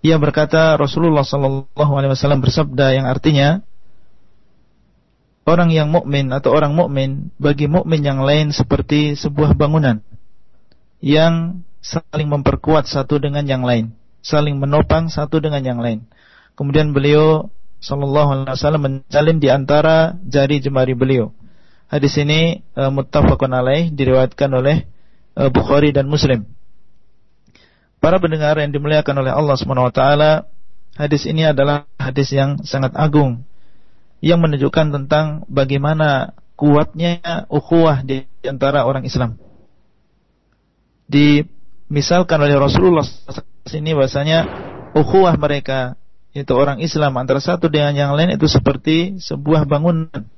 ia 0.00 0.16
berkata 0.16 0.76
Rasulullah 0.76 1.24
sallallahu 1.24 1.92
alaihi 1.96 2.12
wasallam 2.12 2.40
bersabda 2.40 2.96
yang 2.96 3.04
artinya 3.04 3.60
orang 5.44 5.72
yang 5.72 5.90
mukmin 5.90 6.30
atau 6.30 6.54
orang 6.54 6.72
mukmin 6.72 7.34
bagi 7.36 7.66
mukmin 7.66 8.00
yang 8.00 8.22
lain 8.22 8.54
seperti 8.54 9.18
sebuah 9.18 9.56
bangunan 9.56 10.00
yang 11.00 11.64
saling 11.80 12.28
memperkuat 12.28 12.84
satu 12.84 13.16
dengan 13.16 13.48
yang 13.48 13.64
lain, 13.64 13.96
saling 14.20 14.60
menopang 14.60 15.08
satu 15.08 15.40
dengan 15.40 15.64
yang 15.64 15.80
lain. 15.80 16.04
Kemudian 16.54 16.92
beliau 16.92 17.48
sallallahu 17.80 18.44
alaihi 18.44 18.52
wasallam 18.52 18.84
menjalin 18.84 19.38
di 19.40 19.48
antara 19.48 20.20
jari 20.28 20.60
jemari 20.60 20.92
beliau. 20.92 21.32
Hadis 21.88 22.14
ini 22.20 22.62
uh, 22.76 22.92
muttafaqun 22.92 23.50
alaih 23.50 23.90
diriwayatkan 23.90 24.52
oleh 24.52 24.86
Bukhari 25.34 25.94
dan 25.94 26.10
Muslim. 26.10 26.46
Para 28.00 28.16
pendengar 28.16 28.56
yang 28.56 28.72
dimuliakan 28.72 29.20
oleh 29.20 29.32
Allah 29.32 29.56
Subhanahu 29.60 29.88
wa 29.88 29.94
taala, 29.94 30.48
hadis 30.96 31.28
ini 31.28 31.44
adalah 31.44 31.84
hadis 32.00 32.32
yang 32.32 32.64
sangat 32.64 32.96
agung 32.96 33.44
yang 34.20 34.40
menunjukkan 34.40 34.92
tentang 34.92 35.44
bagaimana 35.48 36.36
kuatnya 36.56 37.48
ukhuwah 37.48 38.04
di 38.04 38.28
antara 38.44 38.84
orang 38.84 39.04
Islam. 39.04 39.40
Dimisalkan 41.08 42.40
oleh 42.40 42.56
Rasulullah 42.60 43.04
sini 43.64 43.96
bahasanya 43.96 44.48
ukhuwah 44.92 45.36
mereka 45.40 45.96
itu 46.30 46.52
orang 46.54 46.78
Islam 46.78 47.16
antara 47.18 47.42
satu 47.42 47.66
dengan 47.66 47.96
yang 47.96 48.12
lain 48.14 48.36
itu 48.36 48.46
seperti 48.46 49.18
sebuah 49.18 49.66
bangunan 49.66 50.28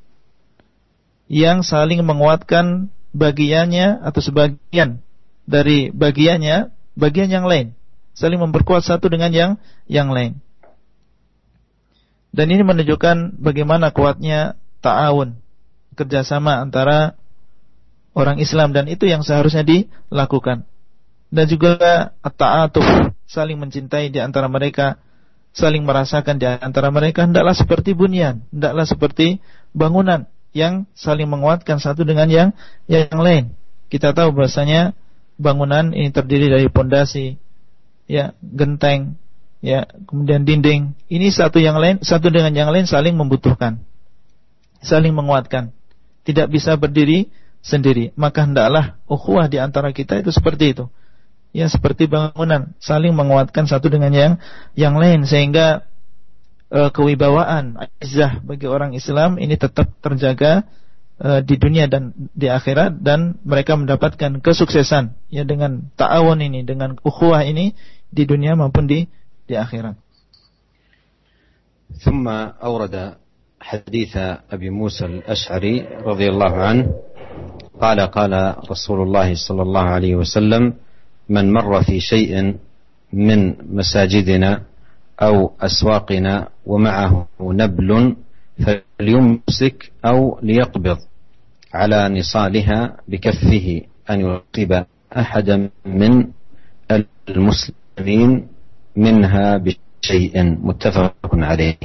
yang 1.28 1.60
saling 1.60 2.00
menguatkan 2.00 2.88
bagiannya 3.12 4.00
atau 4.02 4.20
sebagian 4.24 5.00
dari 5.44 5.92
bagiannya 5.92 6.72
bagian 6.96 7.28
yang 7.28 7.46
lain. 7.46 7.76
Saling 8.12 8.40
memperkuat 8.40 8.84
satu 8.84 9.08
dengan 9.08 9.32
yang 9.32 9.50
yang 9.88 10.12
lain. 10.12 10.40
Dan 12.32 12.48
ini 12.48 12.64
menunjukkan 12.64 13.40
bagaimana 13.40 13.92
kuatnya 13.92 14.56
ta'awun, 14.80 15.36
kerjasama 15.96 16.64
antara 16.64 17.20
orang 18.16 18.40
Islam 18.40 18.72
dan 18.72 18.88
itu 18.88 19.04
yang 19.04 19.20
seharusnya 19.20 19.64
dilakukan. 19.64 20.64
Dan 21.32 21.44
juga 21.48 22.12
ta'atuf, 22.24 22.84
saling 23.28 23.56
mencintai 23.60 24.12
di 24.12 24.20
antara 24.20 24.48
mereka, 24.48 25.00
saling 25.52 25.84
merasakan 25.84 26.40
di 26.40 26.48
antara 26.48 26.88
mereka 26.88 27.28
hendaklah 27.28 27.52
seperti 27.52 27.92
bunyan, 27.92 28.44
hendaklah 28.48 28.88
seperti 28.88 29.40
bangunan 29.76 30.28
yang 30.52 30.84
saling 30.92 31.28
menguatkan 31.28 31.80
satu 31.80 32.04
dengan 32.04 32.28
yang 32.28 32.48
yang 32.88 33.16
lain. 33.16 33.56
Kita 33.88 34.12
tahu 34.16 34.32
bahasanya 34.32 34.96
bangunan 35.40 35.92
ini 35.92 36.12
terdiri 36.12 36.48
dari 36.48 36.68
pondasi, 36.68 37.36
ya, 38.08 38.36
genteng, 38.40 39.16
ya, 39.64 39.88
kemudian 40.08 40.44
dinding. 40.44 40.92
Ini 41.08 41.28
satu 41.32 41.60
yang 41.60 41.76
lain, 41.80 42.00
satu 42.04 42.28
dengan 42.28 42.52
yang 42.52 42.70
lain 42.72 42.84
saling 42.84 43.16
membutuhkan. 43.16 43.80
Saling 44.84 45.12
menguatkan. 45.12 45.72
Tidak 46.22 46.46
bisa 46.48 46.76
berdiri 46.76 47.32
sendiri. 47.64 48.14
Maka 48.14 48.44
hendaklah 48.44 49.00
ukhuwah 49.08 49.48
di 49.48 49.58
antara 49.58 49.90
kita 49.90 50.20
itu 50.20 50.30
seperti 50.34 50.76
itu. 50.76 50.86
Ya, 51.52 51.68
seperti 51.68 52.08
bangunan, 52.08 52.72
saling 52.80 53.12
menguatkan 53.12 53.68
satu 53.68 53.92
dengan 53.92 54.12
yang 54.16 54.32
yang 54.72 54.96
lain 54.96 55.28
sehingga 55.28 55.84
uh, 56.71 56.89
kewibawaan 56.91 57.77
izzah 58.01 58.43
bagi 58.43 58.67
orang 58.67 58.93
Islam 58.93 59.39
ini 59.39 59.55
tetap 59.55 59.91
terjaga 60.03 60.67
uh, 61.21 61.39
di 61.43 61.55
dunia 61.55 61.87
dan 61.87 62.11
di 62.15 62.47
akhirat 62.51 62.99
dan 63.03 63.39
mereka 63.43 63.75
mendapatkan 63.75 64.43
kesuksesan 64.43 65.15
ya 65.31 65.43
dengan 65.47 65.87
ta'awun 65.95 66.43
ini 66.43 66.63
dengan 66.67 66.99
ukhuwah 67.01 67.43
ini 67.47 67.75
di 68.11 68.23
dunia 68.23 68.55
maupun 68.55 68.87
di 68.87 69.07
di 69.47 69.55
akhirat. 69.55 69.95
ثم 71.87 72.27
أورد 72.59 73.15
حديث 73.61 74.17
أبي 74.51 74.69
موسى 74.69 75.05
الأشعري 75.05 76.03
رضي 76.03 76.27
الله 76.29 76.53
عنه 76.53 76.83
قال 77.81 77.99
قال 78.11 78.33
رسول 78.71 78.99
الله 79.01 79.33
صلى 79.33 79.61
الله 79.61 79.85
عليه 79.95 80.15
وسلم 80.15 80.73
من 81.29 81.45
مر 81.53 81.83
في 81.83 81.99
شيء 81.99 82.59
من 83.13 83.39
مساجدنا 83.75 84.61
أو 85.22 85.52
أسواقنا 85.60 86.48
ومعه 86.66 87.26
نبل 87.40 88.16
فليمسك 88.66 89.92
أو 90.04 90.38
ليقبض 90.42 90.98
على 91.74 92.08
نصالها 92.08 92.96
بكفه 93.08 93.80
أن 94.10 94.20
يصيب 94.20 94.84
أحدا 95.16 95.70
من 95.86 96.26
المسلمين 97.28 98.46
منها 98.96 99.56
بشيء 99.56 100.42
متفق 100.42 101.14
عليه. 101.34 101.76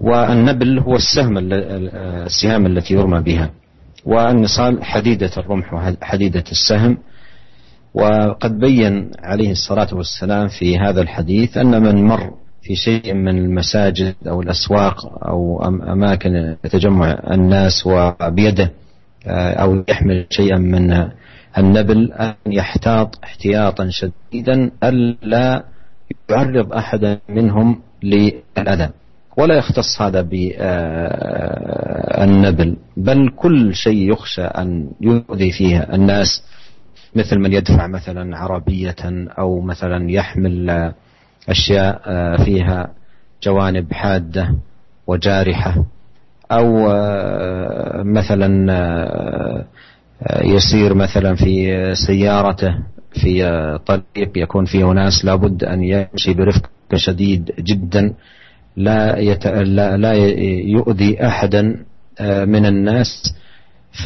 والنبل 0.00 0.78
هو 0.78 0.94
السهم 0.94 1.38
السهام 1.38 2.66
التي 2.66 2.94
يرمى 2.94 3.20
بها. 3.20 3.50
والنصال 4.04 4.84
حديدة 4.84 5.30
الرمح 5.36 5.74
وحديدة 5.74 6.44
السهم. 6.52 6.98
وقد 7.94 8.58
بين 8.58 9.10
عليه 9.18 9.50
الصلاة 9.50 9.88
والسلام 9.92 10.48
في 10.48 10.78
هذا 10.78 11.00
الحديث 11.00 11.56
أن 11.56 11.82
من 11.82 12.04
مر 12.04 12.30
في 12.62 12.76
شيء 12.76 13.14
من 13.14 13.38
المساجد 13.38 14.14
أو 14.26 14.42
الأسواق 14.42 15.26
أو 15.28 15.64
أماكن 15.66 16.56
تجمع 16.62 17.22
الناس 17.30 17.86
وبيده 17.86 18.70
آه، 19.26 19.52
أو 19.52 19.84
يحمل 19.88 20.26
شيئا 20.30 20.58
من 20.58 21.08
النبل 21.58 22.12
أن 22.12 22.34
يحتاط 22.46 23.18
احتياطا 23.24 23.88
شديدا 23.90 24.70
ألا 24.84 25.64
يعرض 26.30 26.72
أحدا 26.72 27.18
منهم 27.28 27.80
للأذى. 28.02 28.90
ولا 29.36 29.54
يختص 29.54 30.02
هذا 30.02 30.20
بالنبل 32.20 32.76
بل 32.96 33.30
كل 33.36 33.74
شيء 33.74 34.12
يخشى 34.12 34.42
أن 34.42 34.90
يؤذي 35.00 35.52
فيه 35.52 35.78
الناس. 35.78 36.42
مثل 37.16 37.38
من 37.38 37.52
يدفع 37.52 37.86
مثلا 37.86 38.36
عربية 38.38 38.96
أو 39.38 39.60
مثلا 39.60 40.10
يحمل 40.10 40.92
أشياء 41.48 42.02
فيها 42.44 42.90
جوانب 43.42 43.92
حادة 43.92 44.54
وجارحة 45.06 45.84
أو 46.52 46.88
مثلا 48.04 48.48
يسير 50.44 50.94
مثلا 50.94 51.34
في 51.34 51.94
سيارته 52.06 52.74
في 53.12 53.42
طريق 53.86 54.30
يكون 54.36 54.64
فيه 54.64 54.84
ناس 54.84 55.24
لابد 55.24 55.64
أن 55.64 55.84
يمشي 55.84 56.34
برفق 56.34 56.70
شديد 56.94 57.50
جدا 57.58 58.14
لا, 58.76 59.18
يت... 59.18 59.46
لا, 59.46 59.96
لا 59.96 60.12
يؤذي 60.64 61.26
أحدا 61.26 61.62
من 62.20 62.66
الناس. 62.66 63.34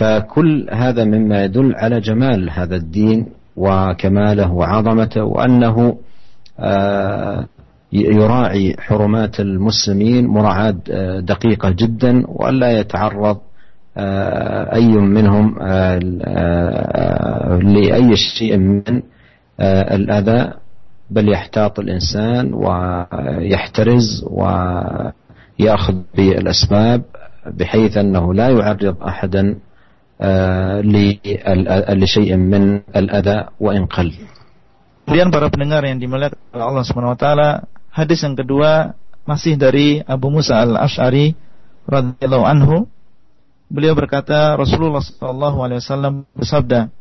فكل 0.00 0.66
هذا 0.72 1.04
مما 1.04 1.44
يدل 1.44 1.74
على 1.74 2.00
جمال 2.00 2.50
هذا 2.50 2.76
الدين 2.76 3.26
وكماله 3.56 4.52
وعظمته 4.52 5.24
وأنه 5.24 5.98
يراعي 7.92 8.76
حرمات 8.78 9.40
المسلمين 9.40 10.26
مراعاة 10.26 10.74
دقيقة 11.20 11.70
جدا 11.70 12.22
وألا 12.26 12.80
يتعرض 12.80 13.38
أي 14.74 14.86
منهم 14.88 15.58
لأي 17.62 18.16
شيء 18.16 18.56
من 18.56 18.82
الأذى 19.60 20.52
بل 21.10 21.28
يحتاط 21.32 21.78
الإنسان 21.80 22.54
ويحترز 22.54 24.24
ويأخذ 24.30 25.94
بالأسباب 26.16 27.02
بحيث 27.58 27.96
أنه 27.96 28.34
لا 28.34 28.48
يعرض 28.48 29.02
أحدا 29.02 29.54
لشيء 31.97 32.37
من 32.37 32.85
الأذى 32.93 33.37
وإن 33.57 33.89
قل 33.89 34.13
Kemudian 35.01 35.33
para 35.33 35.49
pendengar 35.51 35.81
yang 35.83 35.99
dimuliakan 35.99 36.39
oleh 36.55 36.65
Allah 36.71 36.83
Subhanahu 36.87 37.17
wa 37.17 37.19
taala, 37.19 37.49
hadis 37.91 38.21
yang 38.23 38.37
kedua 38.37 38.95
masih 39.27 39.59
dari 39.59 39.99
Abu 40.07 40.31
Musa 40.31 40.61
Al-Asy'ari 40.61 41.35
radhiyallahu 41.83 42.45
anhu. 42.47 42.87
Beliau 43.67 43.91
berkata, 43.91 44.55
Rasulullah 44.55 45.03
sallallahu 45.03 45.57
alaihi 45.67 45.83
wasallam 45.83 46.23
bersabda, 46.31 46.93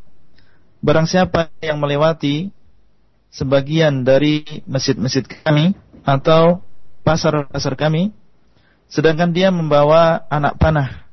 Barang 0.81 1.07
siapa 1.07 1.53
yang 1.61 1.77
melewati 1.79 2.51
sebagian 3.31 4.03
dari 4.03 4.43
masjid-masjid 4.65 5.23
kami 5.23 5.77
atau 6.03 6.65
pasar-pasar 7.05 7.77
kami 7.77 8.11
sedangkan 8.91 9.31
dia 9.31 9.53
membawa 9.55 10.27
anak 10.33 10.59
panah 10.59 11.04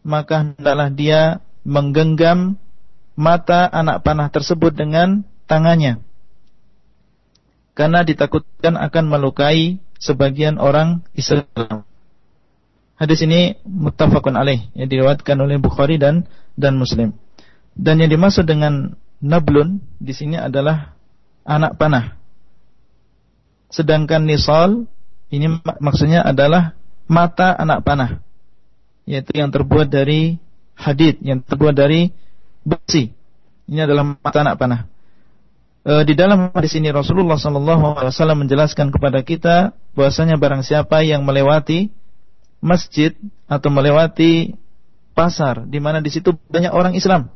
maka 0.00 0.52
hendaklah 0.56 0.88
dia 0.92 1.20
menggenggam 1.64 2.56
mata 3.16 3.68
anak 3.68 4.00
panah 4.00 4.32
tersebut 4.32 4.72
dengan 4.72 5.24
tangannya. 5.44 6.00
Karena 7.76 8.04
ditakutkan 8.04 8.76
akan 8.76 9.04
melukai 9.08 9.80
sebagian 10.00 10.56
orang 10.56 11.04
Islam. 11.16 11.84
Hadis 13.00 13.24
ini 13.24 13.56
muttafaqun 13.64 14.36
alaih 14.36 14.68
yang 14.76 14.88
diriwayatkan 14.88 15.36
oleh 15.40 15.56
Bukhari 15.56 15.96
dan 15.96 16.28
dan 16.56 16.76
Muslim. 16.76 17.16
Dan 17.72 18.04
yang 18.04 18.12
dimaksud 18.12 18.44
dengan 18.44 18.92
nablun 19.24 19.80
di 19.96 20.12
sini 20.12 20.36
adalah 20.36 20.92
anak 21.48 21.80
panah. 21.80 22.20
Sedangkan 23.72 24.28
nisal 24.28 24.84
ini 25.32 25.48
maksudnya 25.80 26.26
adalah 26.26 26.76
mata 27.08 27.56
anak 27.56 27.86
panah 27.86 28.20
yaitu 29.04 29.32
yang 29.36 29.52
terbuat 29.52 29.88
dari 29.88 30.36
hadid, 30.76 31.20
yang 31.20 31.44
terbuat 31.44 31.76
dari 31.76 32.10
besi. 32.64 33.12
Ini 33.70 33.86
adalah 33.86 34.16
mata 34.16 34.38
anak 34.42 34.56
panah. 34.56 34.80
E, 35.80 35.92
di 36.04 36.12
dalam 36.16 36.52
hadis 36.52 36.76
ini 36.76 36.92
Rasulullah 36.92 37.40
SAW 37.40 38.12
menjelaskan 38.36 38.92
kepada 38.92 39.24
kita 39.24 39.72
bahwasanya 39.96 40.36
barang 40.36 40.64
siapa 40.64 41.00
yang 41.04 41.24
melewati 41.24 41.88
masjid 42.60 43.16
atau 43.48 43.72
melewati 43.72 44.52
pasar 45.16 45.64
di 45.64 45.80
mana 45.80 46.04
di 46.04 46.12
situ 46.12 46.36
banyak 46.52 46.72
orang 46.72 46.92
Islam, 46.92 47.32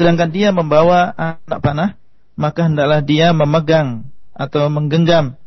sedangkan 0.00 0.32
dia 0.32 0.50
membawa 0.50 1.12
anak 1.14 1.60
panah, 1.60 1.90
maka 2.34 2.66
hendaklah 2.66 3.00
dia 3.04 3.30
memegang 3.30 4.08
atau 4.34 4.66
menggenggam 4.72 5.38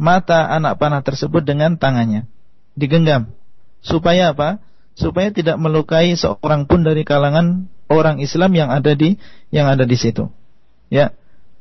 mata 0.00 0.50
anak 0.50 0.80
panah 0.80 1.04
tersebut 1.04 1.44
dengan 1.46 1.78
tangannya, 1.78 2.26
digenggam. 2.74 3.30
Supaya 3.82 4.30
apa? 4.32 4.62
Supaya 4.94 5.34
tidak 5.34 5.58
melukai 5.58 6.14
seorang 6.14 6.70
pun 6.70 6.86
dari 6.86 7.02
kalangan 7.02 7.66
orang 7.90 8.22
Islam 8.22 8.54
yang 8.54 8.70
ada 8.70 8.94
di 8.94 9.18
yang 9.50 9.66
ada 9.68 9.84
di 9.84 9.98
situ. 9.98 10.30
Ya. 10.88 11.12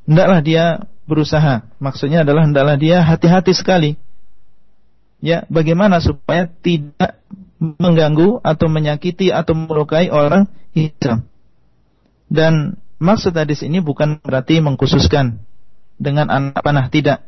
Hendaklah 0.05 0.39
dia 0.45 0.63
berusaha. 1.09 1.65
Maksudnya 1.81 2.23
adalah 2.23 2.45
hendaklah 2.45 2.77
dia 2.77 3.01
hati-hati 3.03 3.51
sekali. 3.51 3.97
Ya, 5.21 5.45
bagaimana 5.53 6.01
supaya 6.01 6.49
tidak 6.49 7.21
mengganggu 7.61 8.41
atau 8.41 8.65
menyakiti 8.65 9.29
atau 9.29 9.53
melukai 9.53 10.09
orang 10.09 10.49
Islam. 10.73 11.29
Dan 12.25 12.81
maksud 12.97 13.37
hadis 13.37 13.61
ini 13.61 13.85
bukan 13.85 14.17
berarti 14.17 14.57
mengkhususkan 14.65 15.45
dengan 16.01 16.33
anak 16.33 16.57
panah 16.65 16.89
tidak. 16.89 17.21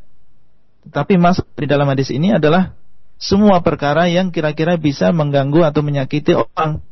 Tetapi 0.89 1.21
maksud 1.21 1.45
di 1.53 1.69
dalam 1.69 1.85
hadis 1.85 2.09
ini 2.09 2.33
adalah 2.33 2.73
semua 3.23 3.63
perkara 3.63 4.11
yang 4.11 4.35
kira-kira 4.35 4.75
bisa 4.75 5.15
mengganggu 5.15 5.63
atau 5.63 5.79
menyakiti 5.79 6.35
orang. 6.35 6.83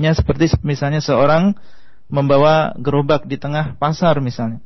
Ya 0.00 0.16
seperti 0.16 0.48
misalnya 0.64 1.04
seorang 1.04 1.52
membawa 2.08 2.72
gerobak 2.80 3.28
di 3.28 3.36
tengah 3.36 3.76
pasar 3.76 4.24
misalnya. 4.24 4.64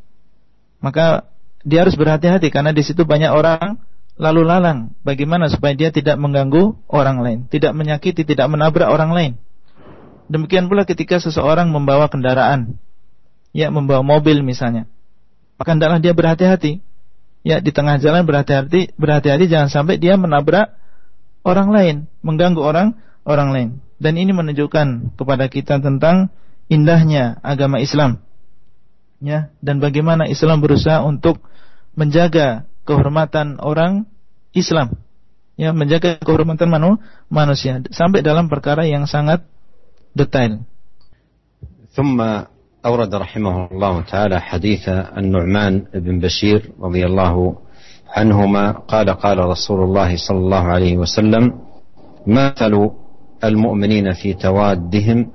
Maka 0.79 1.27
dia 1.66 1.83
harus 1.83 1.98
berhati-hati 1.98 2.55
karena 2.55 2.70
di 2.70 2.87
situ 2.87 3.03
banyak 3.03 3.35
orang 3.35 3.83
lalu 4.14 4.46
lalang. 4.46 4.94
Bagaimana 5.03 5.51
supaya 5.51 5.75
dia 5.75 5.90
tidak 5.90 6.14
mengganggu 6.22 6.79
orang 6.87 7.18
lain, 7.18 7.38
tidak 7.51 7.75
menyakiti, 7.75 8.22
tidak 8.22 8.46
menabrak 8.46 8.87
orang 8.87 9.11
lain. 9.11 9.33
Demikian 10.31 10.70
pula 10.70 10.87
ketika 10.87 11.18
seseorang 11.18 11.75
membawa 11.75 12.07
kendaraan, 12.07 12.79
ya 13.51 13.66
membawa 13.75 14.07
mobil 14.07 14.46
misalnya, 14.46 14.87
maka 15.59 15.75
hendaklah 15.75 15.98
dia 15.98 16.14
berhati-hati. 16.14 16.79
Ya 17.42 17.59
di 17.59 17.74
tengah 17.74 17.98
jalan 17.98 18.22
berhati-hati, 18.22 18.94
berhati-hati 18.94 19.50
jangan 19.50 19.70
sampai 19.70 19.98
dia 19.98 20.14
menabrak 20.14 20.78
orang 21.42 21.68
lain, 21.74 21.96
mengganggu 22.22 22.62
orang 22.62 22.94
orang 23.26 23.50
lain. 23.50 23.68
Dan 23.98 24.18
ini 24.18 24.31
menunjukkan 24.31 25.18
kepada 25.18 25.46
kita 25.50 25.83
tentang 25.83 26.31
indahnya 26.70 27.38
agama 27.42 27.83
Islam. 27.83 28.22
Ya, 29.22 29.55
dan 29.62 29.78
bagaimana 29.78 30.26
Islam 30.26 30.59
berusaha 30.59 31.02
untuk 31.07 31.38
menjaga 31.94 32.66
kehormatan 32.83 33.62
orang 33.62 34.11
Islam. 34.50 34.98
Ya, 35.55 35.70
menjaga 35.70 36.18
kehormatan 36.18 36.66
manu, 36.66 36.98
manusia 37.31 37.78
sampai 37.94 38.26
dalam 38.26 38.50
perkara 38.50 38.83
yang 38.83 39.07
sangat 39.07 39.46
detail. 40.14 40.66
ثم 41.92 42.18
أورد 42.87 43.14
رحمه 43.14 43.71
الله 43.73 44.01
تعالى 44.01 44.40
حديث 44.40 44.88
النعمان 44.88 45.85
بن 45.95 46.18
بشير 46.18 46.73
رضي 46.81 47.07
الله 47.07 47.57
عنهما 48.16 48.71
قال 48.73 49.11
قال 49.11 49.38
رسول 49.38 49.83
الله 49.83 50.16
صلى 50.29 50.38
الله 50.38 50.62
عليه 50.62 50.97
وسلم 50.97 51.53
مثل 52.27 52.90
المؤمنين 53.45 54.12
في 54.12 54.35
توادهم 54.35 55.31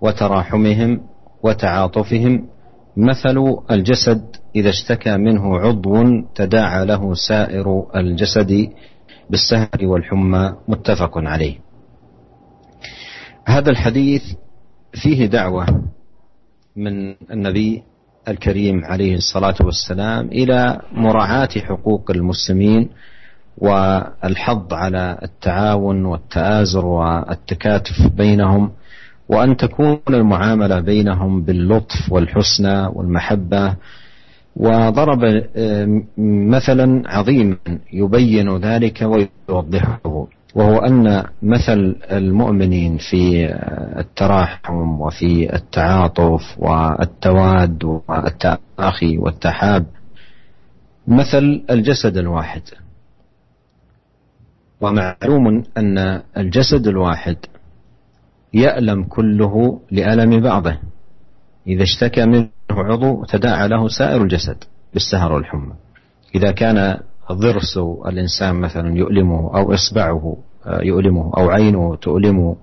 وتراحمهم 0.00 1.00
وتعاطفهم 1.42 2.48
مثل 2.96 3.56
الجسد 3.70 4.36
إذا 4.56 4.68
اشتكى 4.70 5.16
منه 5.16 5.58
عضو 5.58 6.04
تداعى 6.34 6.84
له 6.86 7.14
سائر 7.14 7.86
الجسد 7.96 8.68
بالسهر 9.30 9.80
والحمى 9.82 10.54
متفق 10.68 11.18
عليه. 11.18 11.58
هذا 13.46 13.70
الحديث 13.70 14.22
فيه 14.92 15.26
دعوة 15.26 15.66
من 16.76 17.14
النبي 17.30 17.82
الكريم 18.28 18.84
عليه 18.84 19.16
الصلاة 19.16 19.54
والسلام 19.60 20.26
إلى 20.26 20.80
مراعاة 20.92 21.48
حقوق 21.56 22.10
المسلمين 22.10 22.88
والحض 23.58 24.74
على 24.74 25.18
التعاون 25.22 26.04
والتآزر 26.04 26.86
والتكاتف 26.86 28.12
بينهم 28.16 28.70
وأن 29.28 29.56
تكون 29.56 29.98
المعاملة 30.08 30.80
بينهم 30.80 31.42
باللطف 31.42 32.12
والحسنى 32.12 32.86
والمحبة. 32.86 33.76
وضرب 34.56 35.24
آه، 35.56 36.02
مثلا 36.48 37.02
عظيما 37.06 37.56
يبين 37.92 38.56
ذلك 38.56 39.02
ويوضحه. 39.02 40.26
وهو 40.54 40.78
أن 40.78 41.24
مثل 41.42 41.96
المؤمنين 42.10 42.98
في 42.98 43.46
التراحم 43.98 45.00
وفي 45.00 45.54
التعاطف 45.54 46.58
والتواد 46.58 47.84
والتآخي 47.84 49.18
والتحاب 49.18 49.86
مثل 51.08 51.64
الجسد 51.70 52.16
الواحد. 52.16 52.62
ومعلوم 54.80 55.64
أن 55.76 56.22
الجسد 56.36 56.86
الواحد 56.86 57.36
يألم 58.54 59.04
كله 59.04 59.80
لألم 59.90 60.40
بعضه. 60.40 60.78
إذا 61.66 61.82
اشتكى 61.82 62.26
منه 62.26 62.48
عضو 62.70 63.24
تداعى 63.24 63.68
له 63.68 63.88
سائر 63.88 64.22
الجسد 64.22 64.64
بالسهر 64.94 65.32
والحمى. 65.32 65.74
إذا 66.34 66.52
كان 66.52 66.98
ضرس 67.32 67.78
الإنسان 68.06 68.54
مثلا 68.54 68.96
يؤلمه 68.96 69.56
أو 69.56 69.74
إصبعه 69.74 70.36
آه، 70.66 70.80
يؤلمه 70.82 71.32
أو 71.36 71.50
عينه 71.50 71.96
تؤلمه 71.96 72.56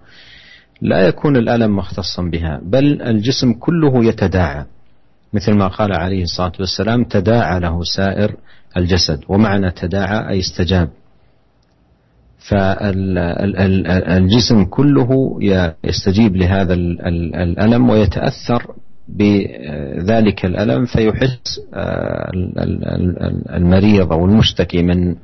لا 0.82 1.08
يكون 1.08 1.38
الألم 1.38 1.76
مختصا 1.76 2.24
بها 2.24 2.62
بل 2.64 3.02
الجسم 3.02 3.54
كله 3.54 4.06
يتداعى. 4.06 4.66
مثل 5.34 5.54
ما 5.54 5.68
قال 5.68 5.94
عليه 5.94 6.24
الصلاة 6.24 6.52
والسلام 6.60 7.04
تداعى 7.04 7.60
له 7.60 7.84
سائر 7.84 8.36
الجسد 8.78 9.24
ومعنى 9.28 9.72
تداعى 9.72 10.30
أي 10.30 10.40
استجاب. 10.40 10.90
فالجسم 13.60 14.66
كله 14.66 15.40
يستجيب 15.84 16.36
لهذا 16.36 16.74
الألم 16.74 17.90
ويتأثر 17.90 18.76
بذلك 19.16 20.46
الألم 20.46 20.86
فيحس 20.86 21.62
آه، 21.74 22.32
المريض 23.56 24.12
أو 24.14 24.26
المشتكي 24.26 24.84
من 24.84 25.16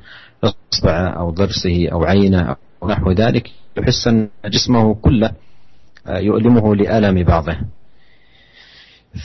إصبعه 0.44 1.08
أو 1.08 1.30
ضرسه 1.30 1.88
أو 1.92 2.04
عينه 2.04 2.56
أو 2.82 2.88
نحو 2.88 3.10
ذلك 3.10 3.50
يحس 3.76 4.08
أن 4.08 4.28
جسمه 4.44 4.94
كله 4.94 5.30
آه، 6.06 6.18
يؤلمه 6.18 6.74
لألم 6.76 7.24
بعضه. 7.24 7.56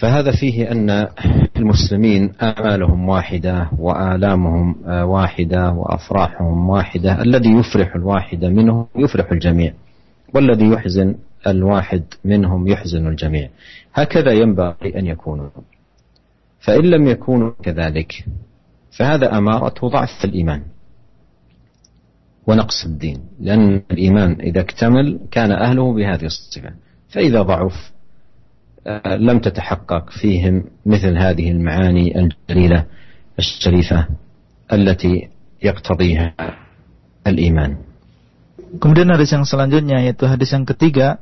فهذا 0.01 0.31
فيه 0.31 0.71
أن 0.71 1.07
المسلمين 1.57 2.33
آمالهم 2.41 3.09
واحدة 3.09 3.69
وآلامهم 3.77 4.75
آه، 4.85 5.05
واحدة 5.05 5.71
وأفراحهم 5.71 6.69
واحدة 6.69 7.21
الذي 7.21 7.49
يفرح 7.49 7.95
الواحد 7.95 8.45
منهم 8.45 8.87
يفرح 8.95 9.31
الجميع. 9.31 9.73
والذي 10.33 10.69
يحزن 10.69 11.15
الواحد 11.47 12.03
منهم 12.25 12.67
يحزن 12.67 13.07
الجميع. 13.07 13.49
هكذا 13.93 14.31
ينبغي 14.31 14.99
أن 14.99 15.07
يكونوا. 15.07 15.49
فإن 16.59 16.85
لم 16.85 17.07
يكونوا 17.07 17.51
كذلك 17.63 18.25
فهذا 18.97 19.37
أمارة 19.37 19.87
ضعف 19.87 20.25
الإيمان 20.25 20.63
ونقص 22.47 22.85
الدين. 22.85 23.17
لأن 23.39 23.81
الإيمان 23.91 24.41
إذا 24.41 24.61
اكتمل 24.61 25.19
كان 25.31 25.51
أهله 25.51 25.93
بهذه 25.93 26.25
الصفة. 26.25 26.73
فإذا 27.09 27.41
ضعف 27.41 27.91
آه، 28.87 29.15
لم 29.15 29.39
تتحقق 29.39 30.09
فيهم 30.09 30.63
مثل 30.85 31.17
هذه 31.17 31.51
المعاني 31.51 32.19
الجليلة 32.19 32.85
الشريفة 33.39 34.07
التي 34.73 35.29
يقتضيها 35.63 36.33
الإيمان. 37.27 37.77
Kemudian 38.71 39.11
hadis 39.11 39.35
yang 39.35 39.43
selanjutnya 39.43 39.99
yaitu 39.99 40.23
hadis 40.29 40.55
yang 40.55 40.63
ketiga 40.63 41.19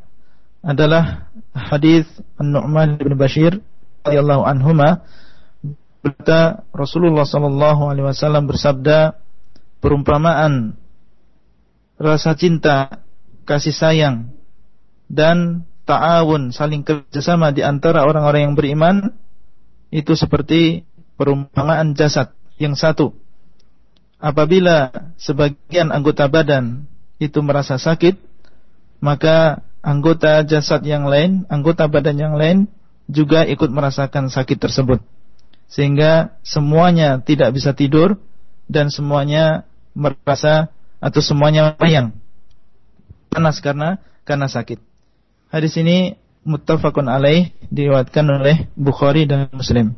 adalah 0.62 1.32
hadis 1.56 2.06
An-Nu'man 2.38 3.02
bin 3.02 3.18
Bashir 3.18 3.64
radhiyallahu 4.06 4.46
anhuma 4.46 5.02
berkata 6.06 6.64
Rasulullah 6.72 7.26
sallallahu 7.26 7.90
alaihi 7.90 8.06
wasallam 8.06 8.46
bersabda 8.46 9.18
perumpamaan 9.82 10.78
rasa 12.00 12.38
cinta, 12.38 13.04
kasih 13.44 13.76
sayang 13.76 14.32
dan 15.12 15.68
ta'awun 15.84 16.56
saling 16.56 16.86
kerjasama 16.86 17.52
di 17.52 17.66
antara 17.66 18.06
orang-orang 18.06 18.52
yang 18.52 18.56
beriman 18.56 19.12
itu 19.90 20.14
seperti 20.14 20.86
perumpamaan 21.18 21.98
jasad 21.98 22.32
yang 22.62 22.78
satu. 22.78 23.12
Apabila 24.20 24.92
sebagian 25.18 25.90
anggota 25.90 26.28
badan 26.28 26.86
itu 27.20 27.44
merasa 27.44 27.76
sakit, 27.76 28.16
maka 29.04 29.62
anggota 29.84 30.44
jasad 30.48 30.84
yang 30.88 31.06
lain, 31.06 31.44
anggota 31.52 31.86
badan 31.92 32.18
yang 32.20 32.36
lain 32.40 32.72
juga 33.12 33.44
ikut 33.44 33.68
merasakan 33.70 34.32
sakit 34.32 34.58
tersebut. 34.58 35.04
Sehingga 35.70 36.40
semuanya 36.42 37.22
tidak 37.22 37.54
bisa 37.54 37.78
tidur 37.78 38.18
dan 38.66 38.90
semuanya 38.90 39.70
merasa 39.94 40.74
atau 40.98 41.22
semuanya 41.22 41.78
mayang. 41.78 42.16
Panas 43.30 43.62
karena 43.62 44.02
karena 44.26 44.50
sakit. 44.50 44.82
Hadis 45.50 45.78
ini 45.78 46.18
muttafaqun 46.46 47.06
alaih 47.10 47.54
diriwayatkan 47.70 48.26
oleh 48.26 48.70
Bukhari 48.74 49.30
dan 49.30 49.50
Muslim. 49.54 49.98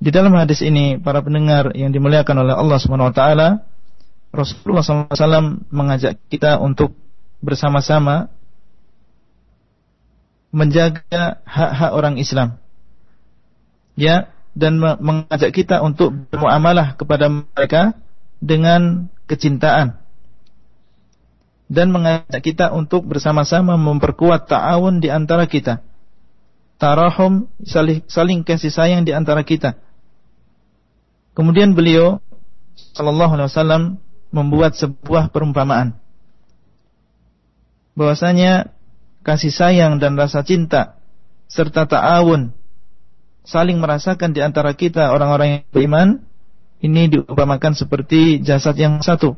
Di 0.00 0.08
dalam 0.08 0.32
hadis 0.32 0.64
ini 0.64 0.96
para 0.96 1.20
pendengar 1.20 1.76
yang 1.76 1.92
dimuliakan 1.92 2.46
oleh 2.46 2.54
Allah 2.56 2.78
taala 3.12 3.48
Rasulullah 4.30 4.86
SAW 4.86 5.66
mengajak 5.74 6.22
kita 6.30 6.62
untuk 6.62 6.94
bersama-sama 7.42 8.30
menjaga 10.54 11.42
hak-hak 11.46 11.90
orang 11.94 12.14
Islam. 12.18 12.58
Ya, 13.98 14.30
dan 14.54 14.78
mengajak 14.78 15.54
kita 15.54 15.82
untuk 15.82 16.14
bermuamalah 16.30 16.98
kepada 16.98 17.30
mereka 17.30 17.94
dengan 18.42 19.10
kecintaan. 19.30 19.98
Dan 21.70 21.94
mengajak 21.94 22.42
kita 22.42 22.74
untuk 22.74 23.06
bersama-sama 23.06 23.78
memperkuat 23.78 24.50
ta'awun 24.50 24.98
di 24.98 25.06
antara 25.06 25.46
kita. 25.46 25.86
Tarahum 26.82 27.46
saling, 27.62 28.02
saling 28.10 28.42
kasih 28.42 28.74
sayang 28.74 29.06
di 29.06 29.14
antara 29.14 29.46
kita. 29.46 29.78
Kemudian 31.36 31.78
beliau 31.78 32.18
sallallahu 32.96 33.38
alaihi 33.38 33.48
wasallam 33.52 33.82
membuat 34.30 34.78
sebuah 34.78 35.34
perumpamaan 35.34 35.98
bahwasanya 37.98 38.70
kasih 39.26 39.52
sayang 39.52 40.00
dan 40.00 40.16
rasa 40.16 40.46
cinta 40.46 40.96
serta 41.50 41.84
ta'awun 41.84 42.54
saling 43.44 43.82
merasakan 43.82 44.30
di 44.30 44.40
antara 44.40 44.72
kita 44.78 45.10
orang-orang 45.10 45.48
yang 45.48 45.62
beriman 45.74 46.08
ini 46.80 47.12
diumpamakan 47.12 47.76
seperti 47.76 48.40
jasad 48.40 48.72
yang 48.80 49.04
satu. 49.04 49.36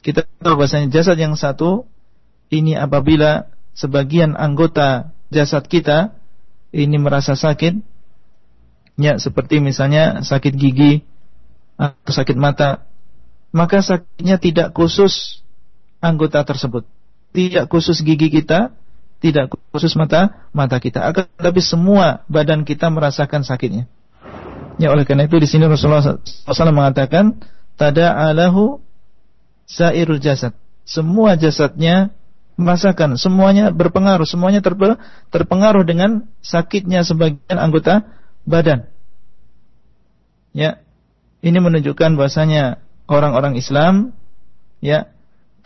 Kita 0.00 0.24
tahu 0.40 0.56
bahwasanya 0.56 0.88
jasad 0.88 1.20
yang 1.20 1.36
satu 1.36 1.84
ini 2.48 2.72
apabila 2.72 3.52
sebagian 3.76 4.32
anggota 4.32 5.12
jasad 5.28 5.68
kita 5.68 6.16
ini 6.72 6.96
merasa 6.96 7.36
sakit 7.36 7.84
ya 8.96 9.20
seperti 9.20 9.60
misalnya 9.60 10.24
sakit 10.24 10.56
gigi 10.56 11.04
atau 11.76 12.12
sakit 12.12 12.36
mata 12.36 12.88
maka 13.50 13.82
sakitnya 13.82 14.38
tidak 14.38 14.72
khusus 14.72 15.42
anggota 16.00 16.42
tersebut 16.46 16.86
tidak 17.30 17.70
khusus 17.70 18.02
gigi 18.02 18.28
kita, 18.30 18.74
tidak 19.22 19.54
khusus 19.70 19.94
mata 19.94 20.50
mata 20.50 20.82
kita, 20.82 21.02
akan 21.02 21.30
tapi 21.38 21.60
semua 21.62 22.26
badan 22.26 22.66
kita 22.66 22.90
merasakan 22.90 23.46
sakitnya. 23.46 23.86
Ya 24.80 24.90
oleh 24.90 25.04
karena 25.04 25.28
itu 25.28 25.36
di 25.36 25.46
sini 25.46 25.68
Rasulullah 25.68 26.18
SAW 26.24 26.72
mengatakan 26.72 27.38
tada 27.76 28.16
alahu 28.16 28.80
sairul 29.68 30.18
jasad. 30.18 30.56
Semua 30.88 31.38
jasadnya 31.38 32.10
merasakan, 32.58 33.14
semuanya 33.14 33.70
berpengaruh, 33.70 34.26
semuanya 34.26 34.58
terpengaruh 35.30 35.84
dengan 35.86 36.26
sakitnya 36.42 37.06
sebagian 37.06 37.60
anggota 37.60 38.08
badan. 38.42 38.90
Ya, 40.50 40.82
ini 41.46 41.62
menunjukkan 41.62 42.18
bahwasanya 42.18 42.82
orang-orang 43.10 43.58
Islam 43.58 44.14
ya 44.78 45.10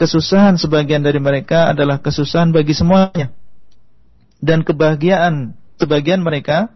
kesusahan 0.01 0.57
sebagian 0.57 1.05
dari 1.05 1.21
mereka 1.21 1.71
adalah 1.71 2.01
kesusahan 2.01 2.51
bagi 2.51 2.73
semuanya. 2.73 3.31
Dan 4.41 4.65
kebahagiaan 4.65 5.55
sebagian 5.79 6.25
mereka 6.25 6.73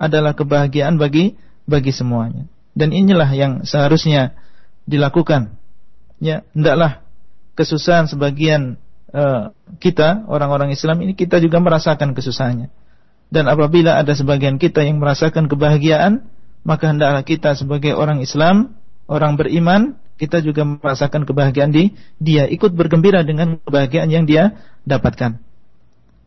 adalah 0.00 0.32
kebahagiaan 0.32 0.96
bagi 0.96 1.36
bagi 1.68 1.92
semuanya. 1.92 2.48
Dan 2.76 2.92
inilah 2.92 3.28
yang 3.32 3.52
seharusnya 3.64 4.36
dilakukan. 4.84 5.56
Ya, 6.20 6.44
hendaklah 6.52 7.04
kesusahan 7.56 8.08
sebagian 8.08 8.76
uh, 9.12 9.52
kita 9.80 10.28
orang-orang 10.28 10.72
Islam 10.72 11.00
ini 11.04 11.16
kita 11.16 11.40
juga 11.40 11.60
merasakan 11.60 12.12
kesusahannya. 12.12 12.68
Dan 13.26 13.50
apabila 13.50 13.98
ada 13.98 14.12
sebagian 14.14 14.60
kita 14.60 14.86
yang 14.86 15.02
merasakan 15.02 15.50
kebahagiaan, 15.50 16.28
maka 16.62 16.94
hendaklah 16.94 17.26
kita 17.26 17.58
sebagai 17.58 17.96
orang 17.96 18.22
Islam, 18.22 18.78
orang 19.10 19.34
beriman 19.34 19.98
kita 20.16 20.40
juga 20.40 20.64
merasakan 20.64 21.28
kebahagiaan 21.28 21.72
di 21.72 21.92
dia, 22.16 22.48
ikut 22.48 22.72
bergembira 22.72 23.20
dengan 23.22 23.60
kebahagiaan 23.60 24.08
yang 24.08 24.24
dia 24.24 24.56
dapatkan. 24.88 25.40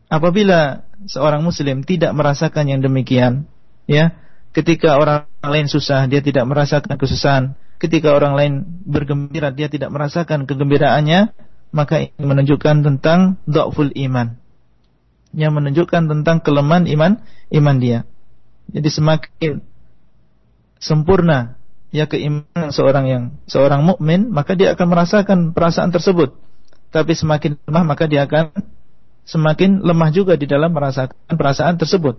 Apabila 0.10 0.86
seorang 1.06 1.46
muslim 1.46 1.86
tidak 1.86 2.14
merasakan 2.18 2.66
yang 2.70 2.82
demikian, 2.82 3.46
ya, 3.86 4.18
ketika 4.54 4.98
orang 4.98 5.30
lain 5.42 5.70
susah 5.70 6.10
dia 6.10 6.22
tidak 6.22 6.50
merasakan 6.50 6.98
kesusahan, 6.98 7.44
ketika 7.78 8.14
orang 8.14 8.34
lain 8.34 8.54
bergembira 8.86 9.54
dia 9.54 9.70
tidak 9.70 9.94
merasakan 9.94 10.50
kegembiraannya, 10.50 11.34
maka 11.70 12.10
ini 12.10 12.26
menunjukkan 12.26 12.82
tentang 12.82 13.38
dhaful 13.46 13.94
iman. 13.94 14.38
Yang 15.30 15.54
menunjukkan 15.62 16.10
tentang 16.10 16.42
kelemahan 16.42 16.90
iman 16.90 17.22
iman 17.54 17.78
dia. 17.78 18.10
Jadi 18.74 18.90
semakin 18.90 19.62
sempurna 20.82 21.59
ya 21.95 22.11
keimanan 22.11 22.71
seorang 22.75 23.05
yang 23.07 23.23
seorang 23.47 23.87
mukmin 23.87 24.31
maka 24.31 24.59
dia 24.59 24.75
akan 24.75 24.87
merasakan 24.91 25.39
perasaan 25.55 25.95
tersebut 25.95 26.35
tapi 26.91 27.15
semakin 27.15 27.59
lemah 27.67 27.85
maka 27.87 28.05
dia 28.11 28.27
akan 28.27 28.51
semakin 29.25 29.83
lemah 29.83 30.11
juga 30.11 30.35
di 30.35 30.47
dalam 30.51 30.75
merasakan 30.75 31.35
perasaan 31.35 31.79
tersebut 31.79 32.19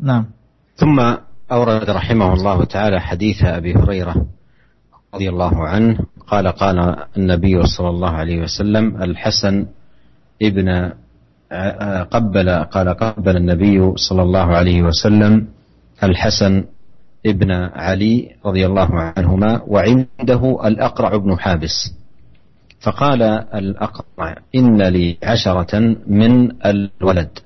nah 0.00 0.28
ثم 0.74 0.98
أورد 1.46 1.86
رحمه 1.86 2.28
الله 2.34 2.58
تعالى 2.64 2.98
حديث 3.00 3.46
أبي 3.46 3.78
هريرة 3.78 4.26
رضي 5.14 5.28
الله 5.30 5.54
عنه 5.54 5.94
قال 6.26 6.48
قال 6.50 6.78
النبي 7.14 7.54
صلى 7.62 7.88
الله 7.94 8.10
عليه 8.10 8.38
وسلم 8.42 8.84
الحسن 9.02 9.66
ابن 10.42 10.68
قبل 12.10 12.48
قال 12.50 12.88
قبل 12.88 13.36
النبي 13.36 13.78
صلى 13.96 14.22
الله 14.22 14.46
عليه 14.56 14.82
وسلم 14.82 15.46
الحسن 16.02 16.64
ابن 17.25 17.51
علي 17.51 18.35
رضي 18.45 18.65
الله 18.65 18.89
عنهما 19.17 19.61
وعنده 19.67 20.67
الأقرع 20.67 21.17
بن 21.17 21.39
حابس. 21.39 21.95
فقال 22.79 23.21
الأقرع 23.53 24.35
إن 24.55 24.81
لي 24.81 25.17
عشرة 25.23 25.79
من 26.07 26.51
الولد. 26.65 27.39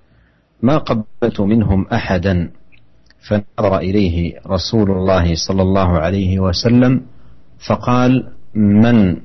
ما 0.62 0.78
قبلت 0.78 1.42
منهم 1.42 1.88
أحدا. 1.88 2.52
فنظر 3.28 3.78
إليه 3.78 4.40
رسول 4.48 4.92
الله 4.92 5.36
صلى 5.48 5.62
الله 5.62 6.00
عليه 6.00 6.40
وسلم 6.40 7.02
فقال 7.68 8.30
من 8.56 9.18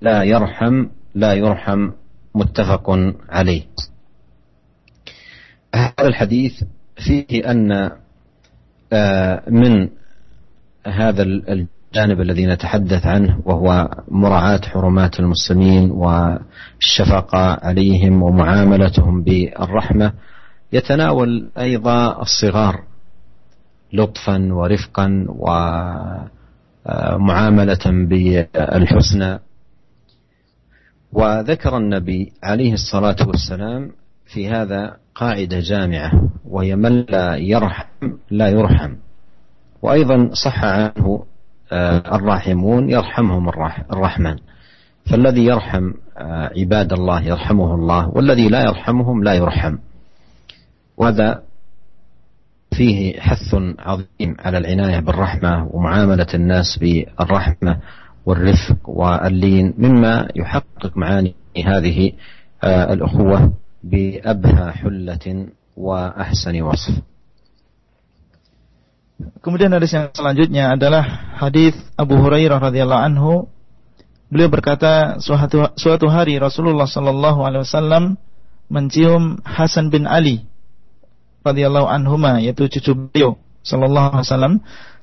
لا 0.00 0.22
يرحم 0.22 0.86
لا 1.14 1.32
يرحم. 1.34 1.90
متفق 2.34 2.90
عليه. 3.28 3.62
هذا 5.74 6.08
الحديث 6.08 6.62
فيه 6.96 7.50
أن 7.50 7.90
من 9.48 9.88
هذا 10.86 11.22
الجانب 11.22 12.20
الذي 12.20 12.46
نتحدث 12.46 13.06
عنه 13.06 13.40
وهو 13.44 13.88
مراعاة 14.08 14.60
حرمات 14.64 15.20
المسلمين 15.20 15.90
والشفقة 15.90 17.58
عليهم 17.62 18.22
ومعاملتهم 18.22 19.22
بالرحمة 19.22 20.12
يتناول 20.72 21.50
أيضا 21.58 22.22
الصغار 22.22 22.82
لطفا 23.92 24.48
ورفقا 24.52 25.26
ومعاملة 26.86 27.84
بالحسنى. 27.86 29.38
وذكر 31.12 31.76
النبي 31.76 32.32
عليه 32.42 32.72
الصلاة 32.72 33.16
والسلام 33.26 33.92
في 34.32 34.48
هذا 34.48 34.96
قاعدة 35.14 35.60
جامعة 35.60 36.12
وهي 36.44 36.76
من 36.76 37.04
لا 37.08 37.36
يرحم 37.36 38.12
لا 38.30 38.48
يرحم. 38.48 38.94
وأيضا 39.82 40.30
صح 40.44 40.64
عنه 40.64 41.24
آه، 41.72 42.16
الراحمون 42.16 42.90
يرحمهم 42.90 43.48
الرحمن. 43.92 44.36
فالذي 45.10 45.44
يرحم 45.44 45.92
آه، 46.18 46.50
عباد 46.58 46.92
الله 46.92 47.22
يرحمه 47.22 47.74
الله 47.74 48.08
والذي 48.08 48.48
لا 48.48 48.60
يرحمهم 48.64 49.24
لا 49.24 49.34
يرحم. 49.34 49.76
وهذا 50.96 51.42
فيه 52.76 53.20
حث 53.20 53.54
عظيم 53.78 54.36
على 54.38 54.58
العناية 54.58 55.00
بالرحمة 55.00 55.68
ومعاملة 55.70 56.26
الناس 56.34 56.78
بالرحمة 56.78 57.78
والرفق 58.26 58.88
واللين 58.88 59.74
مما 59.78 60.28
يحقق 60.36 60.96
معاني 60.96 61.34
هذه 61.66 62.12
آه، 62.64 62.92
الأخوة. 62.92 63.52
بأبهى 63.83 64.67
حلة 64.71 65.25
وأحسن 65.77 66.55
وصف 66.61 66.95
Kemudian 69.15 69.71
hadis 69.71 69.95
yang 69.95 70.11
selanjutnya 70.11 70.75
adalah 70.75 71.03
hadis 71.39 71.71
Abu 71.95 72.19
Hurairah 72.19 72.59
radhiyallahu 72.59 72.99
anhu. 72.99 73.47
Beliau 74.27 74.51
berkata, 74.51 75.23
suatu, 75.23 75.71
suatu 75.79 76.11
hari 76.11 76.35
Rasulullah 76.35 76.83
sallallahu 76.83 77.47
alaihi 77.47 77.63
wasallam 77.63 78.19
mencium 78.67 79.39
Hasan 79.47 79.87
bin 79.87 80.03
Ali 80.03 80.43
radhiyallahu 81.45 81.87
anhuma 81.87 82.41
yaitu 82.41 82.65
cucu 82.67 82.91
beliau 82.97 83.37
sallallahu 83.61 84.17
alaihi 84.17 84.27
wasallam 84.27 84.53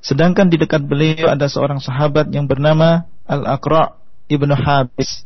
sedangkan 0.03 0.51
di 0.51 0.59
dekat 0.59 0.83
beliau 0.83 1.31
ada 1.31 1.47
seorang 1.47 1.79
sahabat 1.79 2.27
yang 2.35 2.45
bernama 2.45 3.07
Al-Aqra 3.23 3.95
ibnu 4.27 4.51
Habis. 4.51 5.23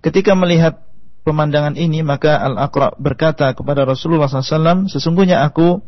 Ketika 0.00 0.32
melihat 0.32 0.80
pemandangan 1.23 1.79
ini 1.79 2.03
maka 2.03 2.37
Al-Aqra 2.39 2.95
berkata 2.99 3.51
kepada 3.55 3.87
Rasulullah 3.87 4.27
SAW, 4.27 4.91
sesungguhnya 4.91 5.43
aku 5.43 5.79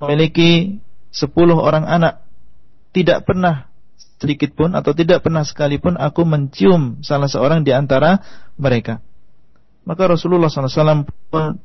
memiliki 0.00 0.80
sepuluh 1.14 1.56
orang 1.60 1.86
anak 1.86 2.24
tidak 2.90 3.28
pernah 3.28 3.70
sedikit 4.18 4.56
pun 4.56 4.72
atau 4.72 4.96
tidak 4.96 5.20
pernah 5.20 5.44
sekalipun 5.44 6.00
aku 6.00 6.24
mencium 6.24 7.04
salah 7.04 7.28
seorang 7.28 7.62
di 7.62 7.76
antara 7.76 8.24
mereka. 8.56 9.04
Maka 9.84 10.08
Rasulullah 10.08 10.48
SAW 10.48 11.04
pun 11.28 11.60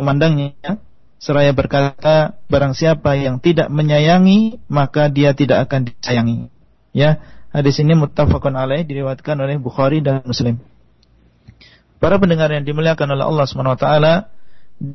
memandangnya 0.00 0.82
seraya 1.20 1.52
berkata 1.52 2.40
barang 2.48 2.74
siapa 2.74 3.14
yang 3.14 3.38
tidak 3.38 3.68
menyayangi 3.68 4.58
maka 4.66 5.06
dia 5.12 5.36
tidak 5.36 5.68
akan 5.68 5.92
disayangi. 5.92 6.50
Ya, 6.90 7.22
hadis 7.54 7.78
ini 7.78 7.94
muttafaqun 7.94 8.58
alaih 8.58 8.82
diriwayatkan 8.82 9.38
oleh 9.38 9.60
Bukhari 9.60 10.02
dan 10.02 10.26
Muslim. 10.26 10.58
Para 12.00 12.16
pendengar 12.16 12.48
yang 12.48 12.64
dimuliakan 12.64 13.12
oleh 13.12 13.24
Allah 13.28 13.44
Subhanahu 13.44 13.76
wa 13.76 13.80
taala 13.80 14.14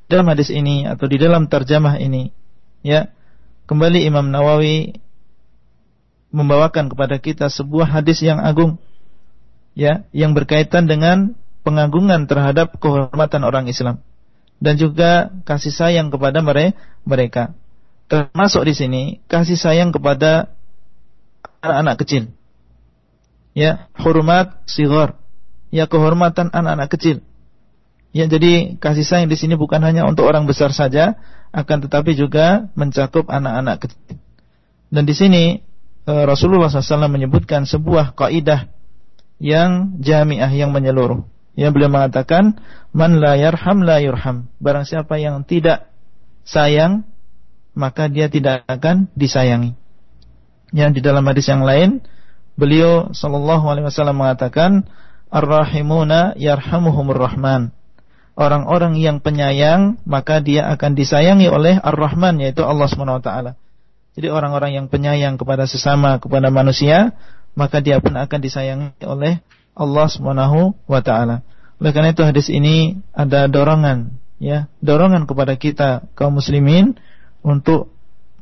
dalam 0.09 0.25
hadis 0.33 0.49
ini 0.49 0.89
atau 0.89 1.05
di 1.05 1.21
dalam 1.21 1.45
terjemah 1.45 2.01
ini 2.01 2.33
ya 2.81 3.13
Kembali 3.65 4.05
Imam 4.05 4.29
Nawawi 4.29 4.93
membawakan 6.29 6.85
kepada 6.85 7.17
kita 7.17 7.49
sebuah 7.49 7.97
hadis 7.97 8.21
yang 8.21 8.37
agung 8.37 8.77
ya 9.73 10.05
yang 10.13 10.37
berkaitan 10.37 10.85
dengan 10.85 11.33
pengagungan 11.65 12.29
terhadap 12.29 12.77
kehormatan 12.77 13.41
orang 13.41 13.65
Islam 13.65 14.05
dan 14.61 14.77
juga 14.77 15.33
kasih 15.49 15.73
sayang 15.73 16.13
kepada 16.13 16.45
mereka. 17.01 17.57
Termasuk 18.05 18.69
di 18.69 18.73
sini 18.77 19.01
kasih 19.25 19.57
sayang 19.57 19.89
kepada 19.89 20.53
anak-anak 21.65 22.05
kecil. 22.05 22.23
Ya, 23.57 23.89
hormat 23.97 24.61
sigar. 24.69 25.17
Ya, 25.73 25.89
kehormatan 25.89 26.53
anak-anak 26.53 26.89
kecil. 26.93 27.25
Ya, 28.15 28.25
jadi 28.31 28.79
kasih 28.79 29.03
sayang 29.03 29.27
di 29.27 29.35
sini 29.35 29.59
bukan 29.59 29.83
hanya 29.83 30.07
untuk 30.07 30.23
orang 30.23 30.47
besar 30.47 30.71
saja, 30.71 31.19
akan 31.51 31.83
tetapi 31.83 32.15
juga 32.15 32.71
mencakup 32.75 33.27
anak-anak 33.27 33.83
kecil. 33.83 34.15
Dan 34.87 35.03
di 35.03 35.11
sini 35.11 35.43
eh, 36.07 36.23
Rasulullah 36.23 36.71
SAW 36.71 37.11
menyebutkan 37.11 37.67
sebuah 37.67 38.15
kaidah 38.15 38.71
yang 39.43 39.99
jamiah 39.99 40.47
yang 40.47 40.71
menyeluruh. 40.71 41.27
Yang 41.55 41.71
beliau 41.75 41.91
mengatakan, 41.91 42.59
"Man 42.91 43.19
la 43.19 43.35
yarham 43.39 43.83
la 43.83 43.99
yurham." 43.99 44.51
Barang 44.59 44.83
siapa 44.87 45.19
yang 45.19 45.43
tidak 45.47 45.87
sayang, 46.47 47.07
maka 47.75 48.07
dia 48.07 48.31
tidak 48.31 48.63
akan 48.67 49.11
disayangi. 49.15 49.75
Yang 50.71 50.99
di 50.99 51.01
dalam 51.03 51.23
hadis 51.27 51.47
yang 51.47 51.63
lain, 51.63 52.03
beliau 52.59 53.11
sallallahu 53.11 53.67
alaihi 53.67 53.87
wasallam 53.87 54.19
mengatakan, 54.19 54.87
"Ar-rahimuna 55.31 56.37
yarhamuhumur 56.37 57.17
rahman." 57.17 57.71
Orang-orang 58.35 58.99
yang 58.99 59.23
penyayang, 59.23 59.95
maka 60.03 60.43
dia 60.43 60.67
akan 60.67 60.91
disayangi 60.91 61.47
oleh 61.47 61.79
Ar-Rahman 61.79 62.43
yaitu 62.43 62.67
Allah 62.67 62.91
taala. 63.23 63.55
Jadi 64.11 64.27
orang-orang 64.27 64.75
yang 64.75 64.85
penyayang 64.91 65.39
kepada 65.39 65.63
sesama, 65.63 66.19
kepada 66.19 66.51
manusia, 66.51 67.15
maka 67.55 67.79
dia 67.79 68.03
pun 68.03 68.11
akan 68.11 68.39
disayangi 68.43 68.91
oleh 69.07 69.39
Allah 69.71 70.11
taala. 70.99 71.47
Oleh 71.79 71.91
karena 71.95 72.11
itu 72.11 72.27
hadis 72.27 72.51
ini 72.51 72.99
ada 73.15 73.47
dorongan 73.47 74.19
ya, 74.39 74.67
dorongan 74.83 75.27
kepada 75.27 75.55
kita 75.55 76.07
kaum 76.15 76.39
muslimin 76.39 76.99
untuk 77.39 77.91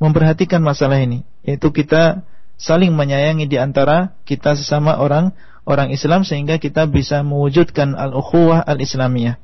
memperhatikan 0.01 0.59
masalah 0.59 0.99
ini, 0.99 1.21
yaitu 1.45 1.69
kita 1.69 2.25
saling 2.57 2.93
menyayangi 2.93 3.45
di 3.45 3.57
antara 3.61 4.13
kita 4.25 4.57
sesama 4.57 4.97
orang 4.97 5.33
orang 5.63 5.91
Islam 5.91 6.27
sehingga 6.27 6.59
kita 6.59 6.87
bisa 6.87 7.23
mewujudkan 7.23 7.95
al-ukhuwah 7.95 8.63
al-islamiyah. 8.63 9.39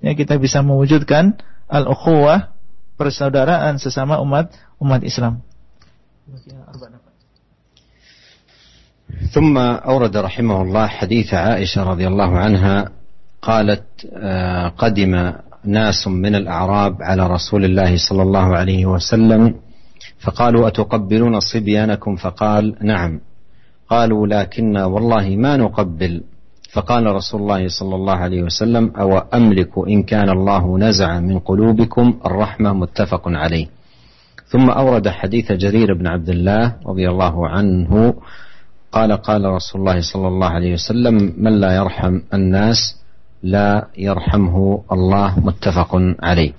Ya, 0.00 0.12
kita 0.14 0.38
bisa 0.40 0.64
mewujudkan 0.64 1.40
al-ukhuwah 1.68 2.54
persaudaraan 2.96 3.78
sesama 3.78 4.18
umat 4.22 4.52
umat 4.80 5.02
Islam. 5.04 5.44
ثم 9.32 9.56
أورد 9.58 10.16
رحمه 10.16 10.62
الله 10.62 10.86
حديث 10.86 11.34
عائشة 11.34 11.82
رضي 11.82 12.06
الله 12.06 12.38
عنها 12.38 12.92
قالت 13.42 13.84
آه، 14.12 14.68
قدم 14.68 15.32
ناس 15.64 16.08
من 16.08 16.34
الأعراب 16.34 17.02
على 17.02 17.26
رسول 17.26 17.64
الله 17.64 17.96
صلى 17.96 18.22
الله 18.22 18.56
عليه 18.56 18.86
وسلم 18.86 19.54
فقالوا 20.20 20.68
أتقبلون 20.68 21.40
صبيانكم 21.40 22.16
فقال 22.16 22.76
نعم 22.82 23.20
قالوا 23.90 24.26
لكن 24.26 24.76
والله 24.76 25.36
ما 25.36 25.56
نقبل. 25.56 26.22
فقال 26.72 27.06
رسول 27.06 27.40
الله 27.40 27.68
صلى 27.68 27.94
الله 27.94 28.16
عليه 28.16 28.42
وسلم 28.42 28.92
أو 28.96 29.18
أملك 29.18 29.72
إن 29.88 30.02
كان 30.02 30.28
الله 30.28 30.78
نزع 30.78 31.20
من 31.20 31.38
قلوبكم 31.38 32.20
الرحمة 32.26 32.72
متفق 32.72 33.22
عليه. 33.28 33.66
ثم 34.48 34.70
أورد 34.70 35.08
حديث 35.08 35.52
جرير 35.52 35.94
بن 35.94 36.06
عبد 36.06 36.28
الله 36.28 36.74
رضي 36.86 37.08
الله 37.08 37.48
عنه 37.48 38.14
قال 38.92 39.12
قال 39.12 39.44
رسول 39.44 39.80
الله 39.80 40.00
صلى 40.00 40.28
الله 40.28 40.46
عليه 40.48 40.72
وسلم 40.72 41.34
من 41.38 41.60
لا 41.60 41.76
يرحم 41.76 42.20
الناس 42.34 42.96
لا 43.42 43.86
يرحمه 43.98 44.82
الله 44.92 45.40
متفق 45.40 45.90
عليه. 46.22 46.52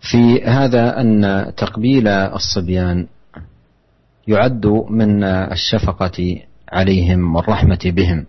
في 0.00 0.42
هذا 0.44 1.00
أن 1.00 1.46
تقبيل 1.56 2.08
الصبيان 2.08 3.06
يعد 4.28 4.66
من 4.90 5.24
الشفقة 5.24 6.36
عليهم 6.72 7.36
والرحمة 7.36 7.78
بهم. 7.84 8.26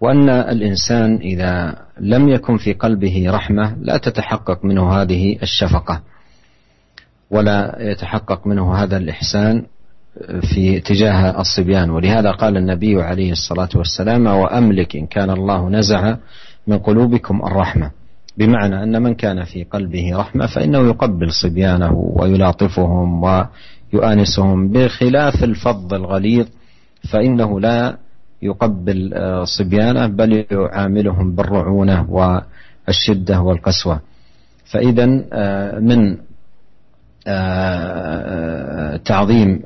وأن 0.00 0.28
الإنسان 0.28 1.16
إذا 1.16 1.76
لم 2.00 2.28
يكن 2.28 2.56
في 2.56 2.72
قلبه 2.72 3.24
رحمة 3.28 3.76
لا 3.80 3.96
تتحقق 3.96 4.64
منه 4.64 4.92
هذه 4.92 5.38
الشفقة 5.42 6.00
ولا 7.30 7.76
يتحقق 7.80 8.46
منه 8.46 8.74
هذا 8.74 8.96
الإحسان 8.96 9.66
في 10.54 10.80
تجاه 10.80 11.40
الصبيان. 11.40 11.90
ولهذا 11.90 12.30
قال 12.30 12.56
النبي 12.56 13.02
عليه 13.02 13.32
الصلاة 13.32 13.68
والسلام 13.74 14.26
وأملك 14.26 14.96
إن 14.96 15.06
كان 15.06 15.30
الله 15.30 15.68
نزع 15.68 16.16
من 16.66 16.78
قلوبكم 16.78 17.42
الرحمة 17.46 17.90
بمعنى 18.36 18.82
أن 18.82 19.02
من 19.02 19.14
كان 19.14 19.44
في 19.44 19.64
قلبه 19.64 20.16
رحمة 20.16 20.46
فإنه 20.46 20.78
يقبل 20.78 21.32
صبيانه 21.32 21.92
ويلاطفهم 22.16 23.20
ويؤانسهم 23.94 24.68
بخلاف 24.68 25.44
الفظ 25.44 25.94
الغليظ 25.94 26.46
فإنه 27.10 27.60
لا 27.60 27.96
يقبل 28.42 29.12
صبيانه 29.44 30.06
بل 30.06 30.44
يعاملهم 30.50 31.34
بالرعونة 31.34 32.10
والشدة 32.10 33.40
والقسوة. 33.40 34.00
فإذا 34.64 35.06
من 35.80 36.16
تعظيم 39.04 39.62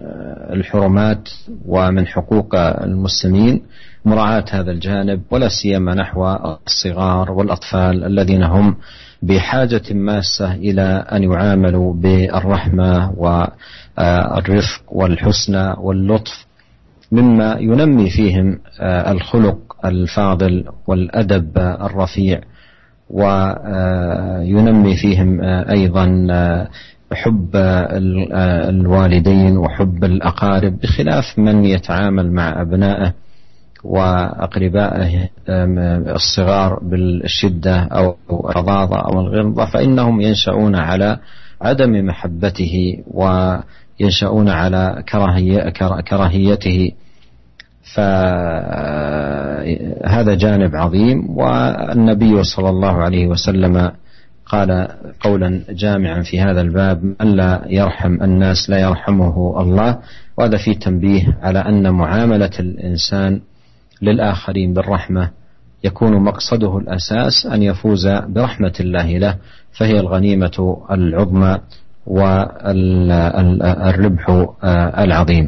الحرمات 0.53 1.29
ومن 1.67 2.07
حقوق 2.07 2.55
المسلمين 2.85 3.63
مراعاة 4.05 4.45
هذا 4.51 4.71
الجانب 4.71 5.21
ولا 5.31 5.49
سيما 5.49 5.95
نحو 5.95 6.37
الصغار 6.67 7.31
والأطفال 7.33 8.05
الذين 8.05 8.43
هم 8.43 8.77
بحاجة 9.23 9.83
ماسة 9.91 10.55
إلى 10.55 10.83
أن 11.13 11.23
يعاملوا 11.23 11.95
بالرحمة 11.95 13.13
والرفق 13.99 14.83
والحسنى 14.89 15.75
واللطف 15.79 16.47
مما 17.13 17.57
ينمي 17.61 18.11
فيهم 18.11 18.59
الخلق 18.83 19.87
الفاضل 19.87 20.65
والأدب 20.87 21.59
الرفيع 21.59 22.41
وينمي 23.11 24.97
فيهم 24.97 25.41
أيضا 25.71 26.07
حب 27.13 27.51
الوالدين 28.69 29.57
وحب 29.57 30.05
الأقارب 30.05 30.79
بخلاف 30.81 31.39
من 31.39 31.65
يتعامل 31.65 32.33
مع 32.33 32.63
أبنائه 32.63 33.13
وأقربائه 33.85 35.29
الصغار 36.15 36.79
بالشدة 36.83 37.77
أو 37.81 38.17
الرضاضة 38.31 38.97
أو 38.97 39.21
الغلظة 39.21 39.65
فإنهم 39.67 40.21
ينشأون 40.21 40.75
على 40.77 41.19
عدم 41.63 42.07
محبته 42.07 42.97
وينشأون 44.01 44.49
على 44.49 45.03
كراهيته. 46.09 46.93
فهذا 47.95 48.85
جانب 50.35 50.77
عظيم. 50.77 51.31
والنبي 51.31 52.45
صلى 52.45 52.69
الله 52.69 52.93
عليه 52.93 53.27
وسلم 53.27 53.91
قال 54.47 54.89
قولا 55.21 55.63
جامعا 55.71 56.23
في 56.23 56.41
هذا 56.41 56.61
الباب 56.61 57.05
من 57.05 57.37
لا 57.37 57.65
يرحم 57.67 58.23
الناس 58.23 58.71
لا 58.71 58.79
يرحمه 58.79 59.61
الله. 59.63 59.99
وهذا 60.39 60.57
فيه 60.57 60.79
تنبيه 60.79 61.39
على 61.43 61.59
أن 61.59 61.95
معاملة 61.95 62.51
الإنسان 62.61 63.41
للآخرين 64.03 64.75
بالرحمة 64.75 65.31
يكون 65.85 66.25
مقصده 66.25 66.79
الأساس 66.79 67.47
أن 67.47 67.63
يفوز 67.63 68.07
برحمة 68.07 68.73
الله 68.81 69.19
له 69.19 69.37
فهي 69.73 70.01
الغنيمة 70.01 70.77
العظمى. 70.91 71.59
والربح 72.09 74.25
العظيم. 75.05 75.47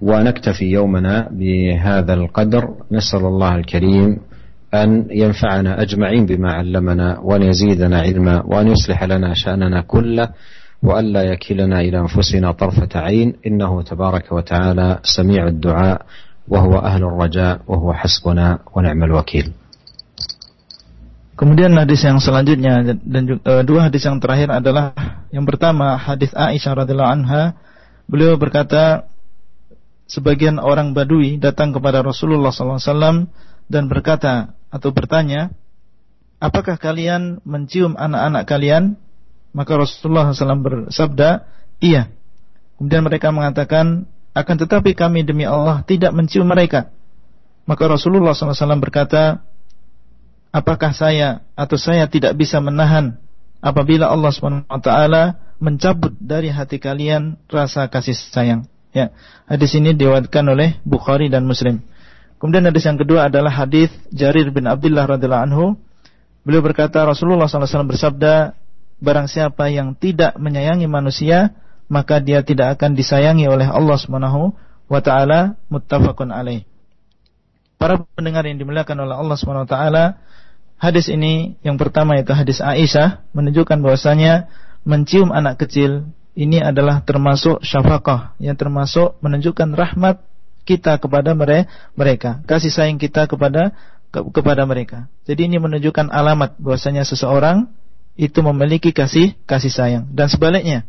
ونكتفي 0.00 0.64
يومنا 0.64 1.28
بهذا 1.34 2.14
القدر. 2.14 2.64
نسأل 2.92 3.22
الله 3.26 3.56
الكريم 3.56 4.18
أن 4.70 5.10
ينفعنا 5.10 5.82
أجمعين 5.82 6.26
بما 6.30 6.52
علمنا 6.52 7.18
وأن 7.18 7.42
يزيدنا 7.42 8.00
علما 8.06 8.46
وأن 8.46 8.68
يصلح 8.68 9.04
لنا 9.04 9.34
شأننا 9.34 9.80
كله 9.82 10.28
وأن 10.82 11.12
لا 11.12 11.22
يكلنا 11.22 11.80
إلى 11.80 11.98
أنفسنا 12.06 12.52
طرفة 12.52 12.88
عين. 12.94 13.34
إنه 13.46 13.82
تبارك 13.82 14.32
وتعالى 14.32 14.98
سميع 15.02 15.46
الدعاء 15.46 16.02
وهو 16.48 16.78
أهل 16.78 17.02
الرجاء 17.04 17.60
وهو 17.66 17.92
حسبنا 17.92 18.58
ونعم 18.74 19.04
الوكيل. 19.04 19.52
Kemudian 21.40 21.72
hadis 21.72 22.04
yang 22.04 22.20
selanjutnya 22.20 23.00
dan 23.00 23.22
juga, 23.24 23.40
uh, 23.48 23.64
dua 23.64 23.88
hadis 23.88 24.04
yang 24.04 24.20
terakhir 24.20 24.52
adalah 24.52 24.92
yang 25.30 25.46
pertama 25.46 25.94
hadis 25.94 26.34
Aisyah 26.34 26.84
radhiallahu 26.84 27.12
anha 27.22 27.54
beliau 28.10 28.34
berkata 28.34 29.06
sebagian 30.10 30.58
orang 30.58 30.90
Badui 30.90 31.38
datang 31.38 31.70
kepada 31.70 32.02
Rasulullah 32.02 32.50
SAW 32.50 33.30
dan 33.70 33.86
berkata 33.86 34.58
atau 34.74 34.90
bertanya, 34.90 35.54
apakah 36.42 36.74
kalian 36.74 37.38
mencium 37.46 37.94
anak-anak 37.94 38.42
kalian? 38.50 38.98
Maka 39.54 39.78
Rasulullah 39.78 40.30
SAW 40.30 40.62
bersabda, 40.62 41.46
iya. 41.78 42.10
Kemudian 42.78 43.06
mereka 43.06 43.30
mengatakan, 43.30 44.10
akan 44.34 44.56
tetapi 44.66 44.94
kami 44.94 45.22
demi 45.22 45.46
Allah 45.46 45.82
tidak 45.86 46.10
mencium 46.14 46.46
mereka. 46.46 46.90
Maka 47.66 47.86
Rasulullah 47.86 48.34
SAW 48.34 48.82
berkata, 48.82 49.46
apakah 50.50 50.90
saya 50.90 51.46
atau 51.54 51.78
saya 51.78 52.10
tidak 52.10 52.34
bisa 52.34 52.58
menahan 52.58 53.22
apabila 53.60 54.08
Allah 54.08 54.32
SWT 54.32 54.90
mencabut 55.60 56.16
dari 56.16 56.48
hati 56.48 56.80
kalian 56.80 57.36
rasa 57.46 57.86
kasih 57.92 58.16
sayang. 58.16 58.64
Ya, 58.90 59.14
hadis 59.46 59.76
ini 59.78 59.94
diwatkan 59.94 60.42
oleh 60.50 60.80
Bukhari 60.82 61.30
dan 61.30 61.46
Muslim. 61.46 61.84
Kemudian 62.40 62.66
hadis 62.66 62.88
yang 62.88 62.96
kedua 62.98 63.28
adalah 63.28 63.52
hadis 63.52 63.92
Jarir 64.10 64.48
bin 64.50 64.66
Abdullah 64.66 65.06
radhiyallahu 65.06 65.46
anhu. 65.46 65.66
Beliau 66.42 66.64
berkata 66.64 67.04
Rasulullah 67.04 67.46
SAW 67.46 67.84
bersabda, 67.86 68.56
barang 68.98 69.28
siapa 69.28 69.68
yang 69.68 69.92
tidak 69.92 70.34
menyayangi 70.40 70.88
manusia, 70.88 71.52
maka 71.92 72.18
dia 72.18 72.40
tidak 72.40 72.80
akan 72.80 72.96
disayangi 72.96 73.44
oleh 73.44 73.68
Allah 73.68 73.96
Subhanahu 74.00 74.56
wa 74.88 75.00
taala 75.04 75.60
muttafaqun 75.68 76.32
alaih. 76.32 76.64
Para 77.76 78.00
pendengar 78.16 78.48
yang 78.48 78.56
dimuliakan 78.56 79.04
oleh 79.04 79.16
Allah 79.20 79.36
Subhanahu 79.36 79.68
wa 79.68 79.70
taala, 79.70 80.04
Hadis 80.80 81.12
ini 81.12 81.60
yang 81.60 81.76
pertama 81.76 82.16
itu 82.16 82.32
hadis 82.32 82.64
Aisyah 82.64 83.20
menunjukkan 83.36 83.84
bahwasanya 83.84 84.48
mencium 84.88 85.28
anak 85.28 85.60
kecil 85.60 86.08
ini 86.32 86.56
adalah 86.56 87.04
termasuk 87.04 87.60
syafaqah 87.60 88.32
yang 88.40 88.56
termasuk 88.56 89.20
menunjukkan 89.20 89.76
rahmat 89.76 90.24
kita 90.64 90.96
kepada 90.96 91.36
mereka, 91.92 92.40
kasih 92.48 92.72
sayang 92.72 92.96
kita 92.96 93.28
kepada 93.28 93.76
ke, 94.08 94.24
kepada 94.32 94.64
mereka. 94.64 95.04
Jadi 95.28 95.52
ini 95.52 95.60
menunjukkan 95.60 96.08
alamat 96.08 96.56
bahwasanya 96.56 97.04
seseorang 97.04 97.68
itu 98.16 98.40
memiliki 98.40 98.96
kasih 98.96 99.36
kasih 99.44 99.72
sayang 99.72 100.04
dan 100.16 100.32
sebaliknya 100.32 100.88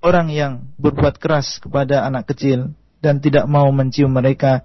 orang 0.00 0.32
yang 0.32 0.52
berbuat 0.80 1.20
keras 1.20 1.60
kepada 1.60 2.04
anak 2.08 2.28
kecil 2.28 2.72
dan 3.00 3.20
tidak 3.20 3.48
mau 3.48 3.68
mencium 3.72 4.12
mereka 4.12 4.64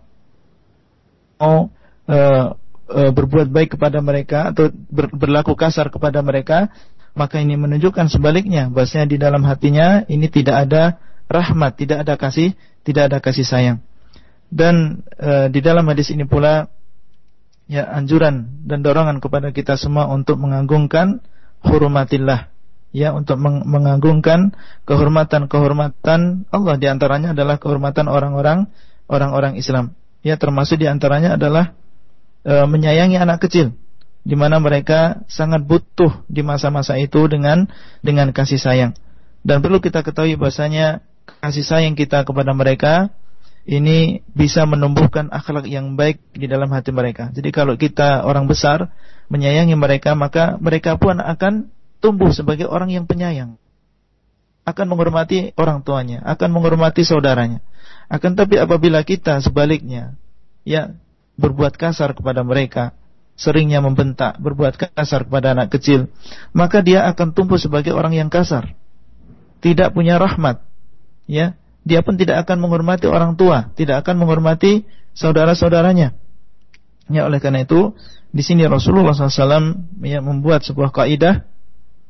mau 1.39 1.71
uh, 2.07 2.55
e, 2.89 3.01
berbuat 3.11 3.49
baik 3.49 3.77
kepada 3.77 3.99
mereka 4.01 4.53
atau 4.53 4.69
ber, 4.71 5.09
berlaku 5.13 5.53
kasar 5.57 5.89
kepada 5.89 6.21
mereka, 6.21 6.69
maka 7.17 7.41
ini 7.41 7.57
menunjukkan 7.57 8.11
sebaliknya 8.11 8.69
bahwasanya 8.69 9.07
di 9.07 9.17
dalam 9.17 9.41
hatinya 9.47 10.03
ini 10.09 10.27
tidak 10.29 10.69
ada 10.69 10.83
rahmat, 11.25 11.79
tidak 11.79 12.05
ada 12.05 12.13
kasih, 12.19 12.53
tidak 12.85 13.11
ada 13.11 13.17
kasih 13.21 13.45
sayang. 13.45 13.77
Dan 14.49 15.05
e, 15.17 15.49
di 15.49 15.59
dalam 15.61 15.85
hadis 15.89 16.13
ini 16.13 16.23
pula 16.29 16.69
ya 17.65 17.89
anjuran 17.89 18.61
dan 18.65 18.85
dorongan 18.85 19.17
kepada 19.17 19.49
kita 19.49 19.73
semua 19.73 20.05
untuk 20.09 20.37
mengagungkan 20.37 21.25
hurumatillah 21.65 22.53
ya 22.95 23.11
untuk 23.11 23.35
meng 23.41 23.67
mengagungkan 23.67 24.55
kehormatan-kehormatan 24.87 26.47
Allah 26.47 26.75
di 26.79 26.87
antaranya 26.87 27.35
adalah 27.35 27.59
kehormatan 27.59 28.07
orang-orang 28.07 28.71
orang-orang 29.11 29.59
Islam. 29.59 29.97
Ya 30.23 30.39
termasuk 30.39 30.79
di 30.79 30.87
antaranya 30.87 31.35
adalah 31.35 31.75
e, 32.45 32.53
menyayangi 32.69 33.17
anak 33.17 33.41
kecil 33.41 33.73
di 34.25 34.33
mana 34.33 34.57
mereka 34.61 35.21
sangat 35.29 35.65
butuh 35.65 36.25
di 36.29 36.41
masa-masa 36.41 36.97
itu 36.97 37.25
dengan 37.29 37.69
dengan 38.01 38.33
kasih 38.33 38.57
sayang. 38.57 38.93
Dan 39.45 39.61
perlu 39.61 39.77
kita 39.77 40.01
ketahui 40.01 40.33
bahasanya 40.37 41.05
kasih 41.41 41.61
sayang 41.61 41.93
kita 41.93 42.25
kepada 42.25 42.53
mereka 42.57 43.13
ini 43.65 44.21
bisa 44.33 44.65
menumbuhkan 44.65 45.29
akhlak 45.33 45.69
yang 45.69 45.97
baik 45.97 46.21
di 46.33 46.45
dalam 46.45 46.69
hati 46.69 46.93
mereka. 46.93 47.33
Jadi 47.33 47.49
kalau 47.49 47.77
kita 47.77 48.25
orang 48.25 48.45
besar 48.45 48.93
menyayangi 49.29 49.73
mereka, 49.73 50.13
maka 50.13 50.57
mereka 50.61 50.97
pun 51.01 51.17
akan 51.17 51.73
tumbuh 51.97 52.29
sebagai 52.29 52.69
orang 52.69 52.93
yang 52.93 53.09
penyayang. 53.09 53.57
Akan 54.65 54.89
menghormati 54.89 55.53
orang 55.57 55.85
tuanya, 55.85 56.21
akan 56.25 56.49
menghormati 56.49 57.05
saudaranya. 57.05 57.61
Akan 58.09 58.37
tapi 58.37 58.57
apabila 58.61 59.01
kita 59.01 59.41
sebaliknya, 59.41 60.17
ya 60.65 60.93
berbuat 61.35 61.75
kasar 61.75 62.15
kepada 62.15 62.41
mereka, 62.41 62.95
seringnya 63.35 63.83
membentak, 63.83 64.39
berbuat 64.39 64.95
kasar 64.95 65.27
kepada 65.27 65.55
anak 65.55 65.75
kecil, 65.75 66.07
maka 66.55 66.79
dia 66.79 67.07
akan 67.11 67.35
tumbuh 67.35 67.59
sebagai 67.59 67.91
orang 67.91 68.15
yang 68.15 68.31
kasar. 68.31 68.75
Tidak 69.59 69.91
punya 69.91 70.15
rahmat. 70.19 70.63
Ya, 71.25 71.57
dia 71.83 72.05
pun 72.05 72.15
tidak 72.15 72.45
akan 72.47 72.63
menghormati 72.63 73.09
orang 73.09 73.35
tua, 73.35 73.73
tidak 73.73 74.05
akan 74.05 74.23
menghormati 74.23 74.85
saudara-saudaranya. 75.17 76.13
Ya, 77.09 77.21
oleh 77.25 77.37
karena 77.37 77.65
itu, 77.65 77.93
di 78.35 78.41
sini 78.43 78.65
Rasulullah 78.65 79.13
SAW 79.13 80.03
ya, 80.03 80.19
membuat 80.19 80.65
sebuah 80.65 80.91
kaidah 80.91 81.45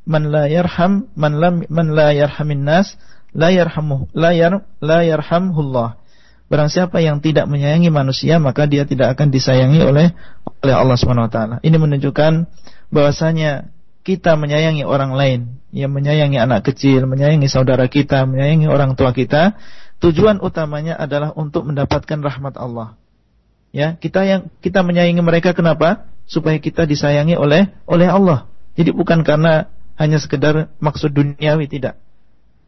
man 0.06 0.30
la 0.30 0.46
yarham 0.46 1.10
man 1.18 1.38
lam 1.42 1.66
man 1.66 1.92
la 1.92 2.14
yarhamin 2.14 2.62
nas 2.62 2.94
la 3.34 3.50
yarhamu 3.50 4.06
la 4.14 4.30
yar 4.32 4.62
la 4.78 5.02
yarhamhullah 5.02 5.98
Barang 6.46 6.70
siapa 6.70 7.02
yang 7.02 7.18
tidak 7.18 7.50
menyayangi 7.50 7.90
manusia 7.90 8.38
maka 8.38 8.70
dia 8.70 8.86
tidak 8.86 9.18
akan 9.18 9.34
disayangi 9.34 9.82
oleh 9.82 10.14
oleh 10.62 10.74
Allah 10.74 10.96
taala. 11.26 11.56
Ini 11.62 11.74
menunjukkan 11.74 12.46
bahwasanya 12.94 13.74
kita 14.06 14.38
menyayangi 14.38 14.86
orang 14.86 15.18
lain, 15.18 15.40
yang 15.74 15.90
menyayangi 15.90 16.38
anak 16.38 16.62
kecil, 16.70 17.10
menyayangi 17.10 17.50
saudara 17.50 17.90
kita, 17.90 18.22
menyayangi 18.22 18.70
orang 18.70 18.94
tua 18.94 19.10
kita, 19.10 19.58
tujuan 19.98 20.38
utamanya 20.38 20.94
adalah 20.94 21.34
untuk 21.34 21.66
mendapatkan 21.66 22.22
rahmat 22.22 22.54
Allah. 22.54 22.94
Ya, 23.74 23.98
kita 23.98 24.22
yang 24.22 24.46
kita 24.62 24.86
menyayangi 24.86 25.18
mereka 25.26 25.50
kenapa? 25.50 26.06
Supaya 26.30 26.62
kita 26.62 26.86
disayangi 26.86 27.34
oleh 27.34 27.74
oleh 27.90 28.06
Allah. 28.06 28.46
Jadi 28.78 28.94
bukan 28.94 29.26
karena 29.26 29.66
hanya 29.98 30.22
sekedar 30.22 30.70
maksud 30.78 31.10
duniawi 31.10 31.66
tidak. 31.66 31.98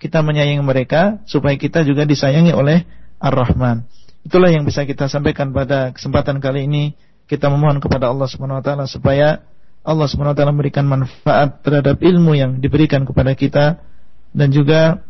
Kita 0.03 0.27
menyayangi 0.27 0.63
mereka 0.67 1.23
supaya 1.31 1.55
kita 1.55 1.87
juga 1.87 2.03
disayangi 2.03 2.51
oleh 2.51 2.83
Ar-Rahman. 3.19 3.87
Itulah 4.27 4.51
yang 4.51 4.67
bisa 4.67 4.83
kita 4.87 5.07
sampaikan 5.07 5.55
pada 5.55 5.95
kesempatan 5.95 6.43
kali 6.43 6.67
ini. 6.67 6.95
Kita 7.29 7.53
memohon 7.53 7.79
kepada 7.79 8.09
Allah 8.09 8.25
Subhanahu 8.25 8.61
wa 8.61 8.65
taala 8.65 8.85
supaya 8.89 9.45
Allah 9.85 10.07
Subhanahu 10.09 10.33
wa 10.33 10.39
taala 10.39 10.53
memberikan 10.55 10.89
manfaat 10.89 11.61
terhadap 11.61 12.01
ilmu 12.01 12.33
yang 12.35 12.61
diberikan 12.61 13.05
kepada 13.05 13.37
kita 13.37 13.85
dan 14.33 14.49
juga 14.49 15.05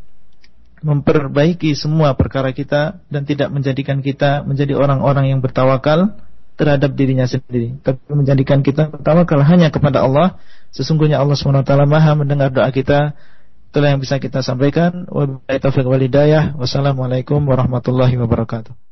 memperbaiki 0.82 1.74
semua 1.74 2.14
perkara 2.14 2.54
kita 2.54 3.02
dan 3.11 3.26
tidak 3.26 3.50
menjadikan 3.50 3.98
kita 3.98 4.46
menjadi 4.46 4.78
orang-orang 4.78 5.30
yang 5.34 5.42
bertawakal 5.42 6.14
terhadap 6.59 6.98
dirinya 6.98 7.22
sendiri, 7.22 7.78
tapi 7.86 8.02
menjadikan 8.11 8.66
kita 8.66 8.90
bertawakal 8.90 9.38
hanya 9.46 9.70
kepada 9.70 10.02
Allah. 10.02 10.42
Sesungguhnya 10.74 11.22
Allah 11.22 11.38
Subhanahu 11.38 11.62
wa 11.62 11.68
taala 11.68 11.86
Maha 11.86 12.18
mendengar 12.18 12.50
doa 12.50 12.66
kita 12.74 13.14
Itulah 13.68 13.92
yang 13.92 14.00
bisa 14.00 14.16
kita 14.16 14.40
sampaikan. 14.40 15.04
Wabillahi 15.12 15.60
taufiq 15.60 15.84
wal 15.84 16.00
hidayah. 16.00 16.56
Wassalamualaikum 16.56 17.44
warahmatullahi 17.44 18.16
wabarakatuh. 18.16 18.88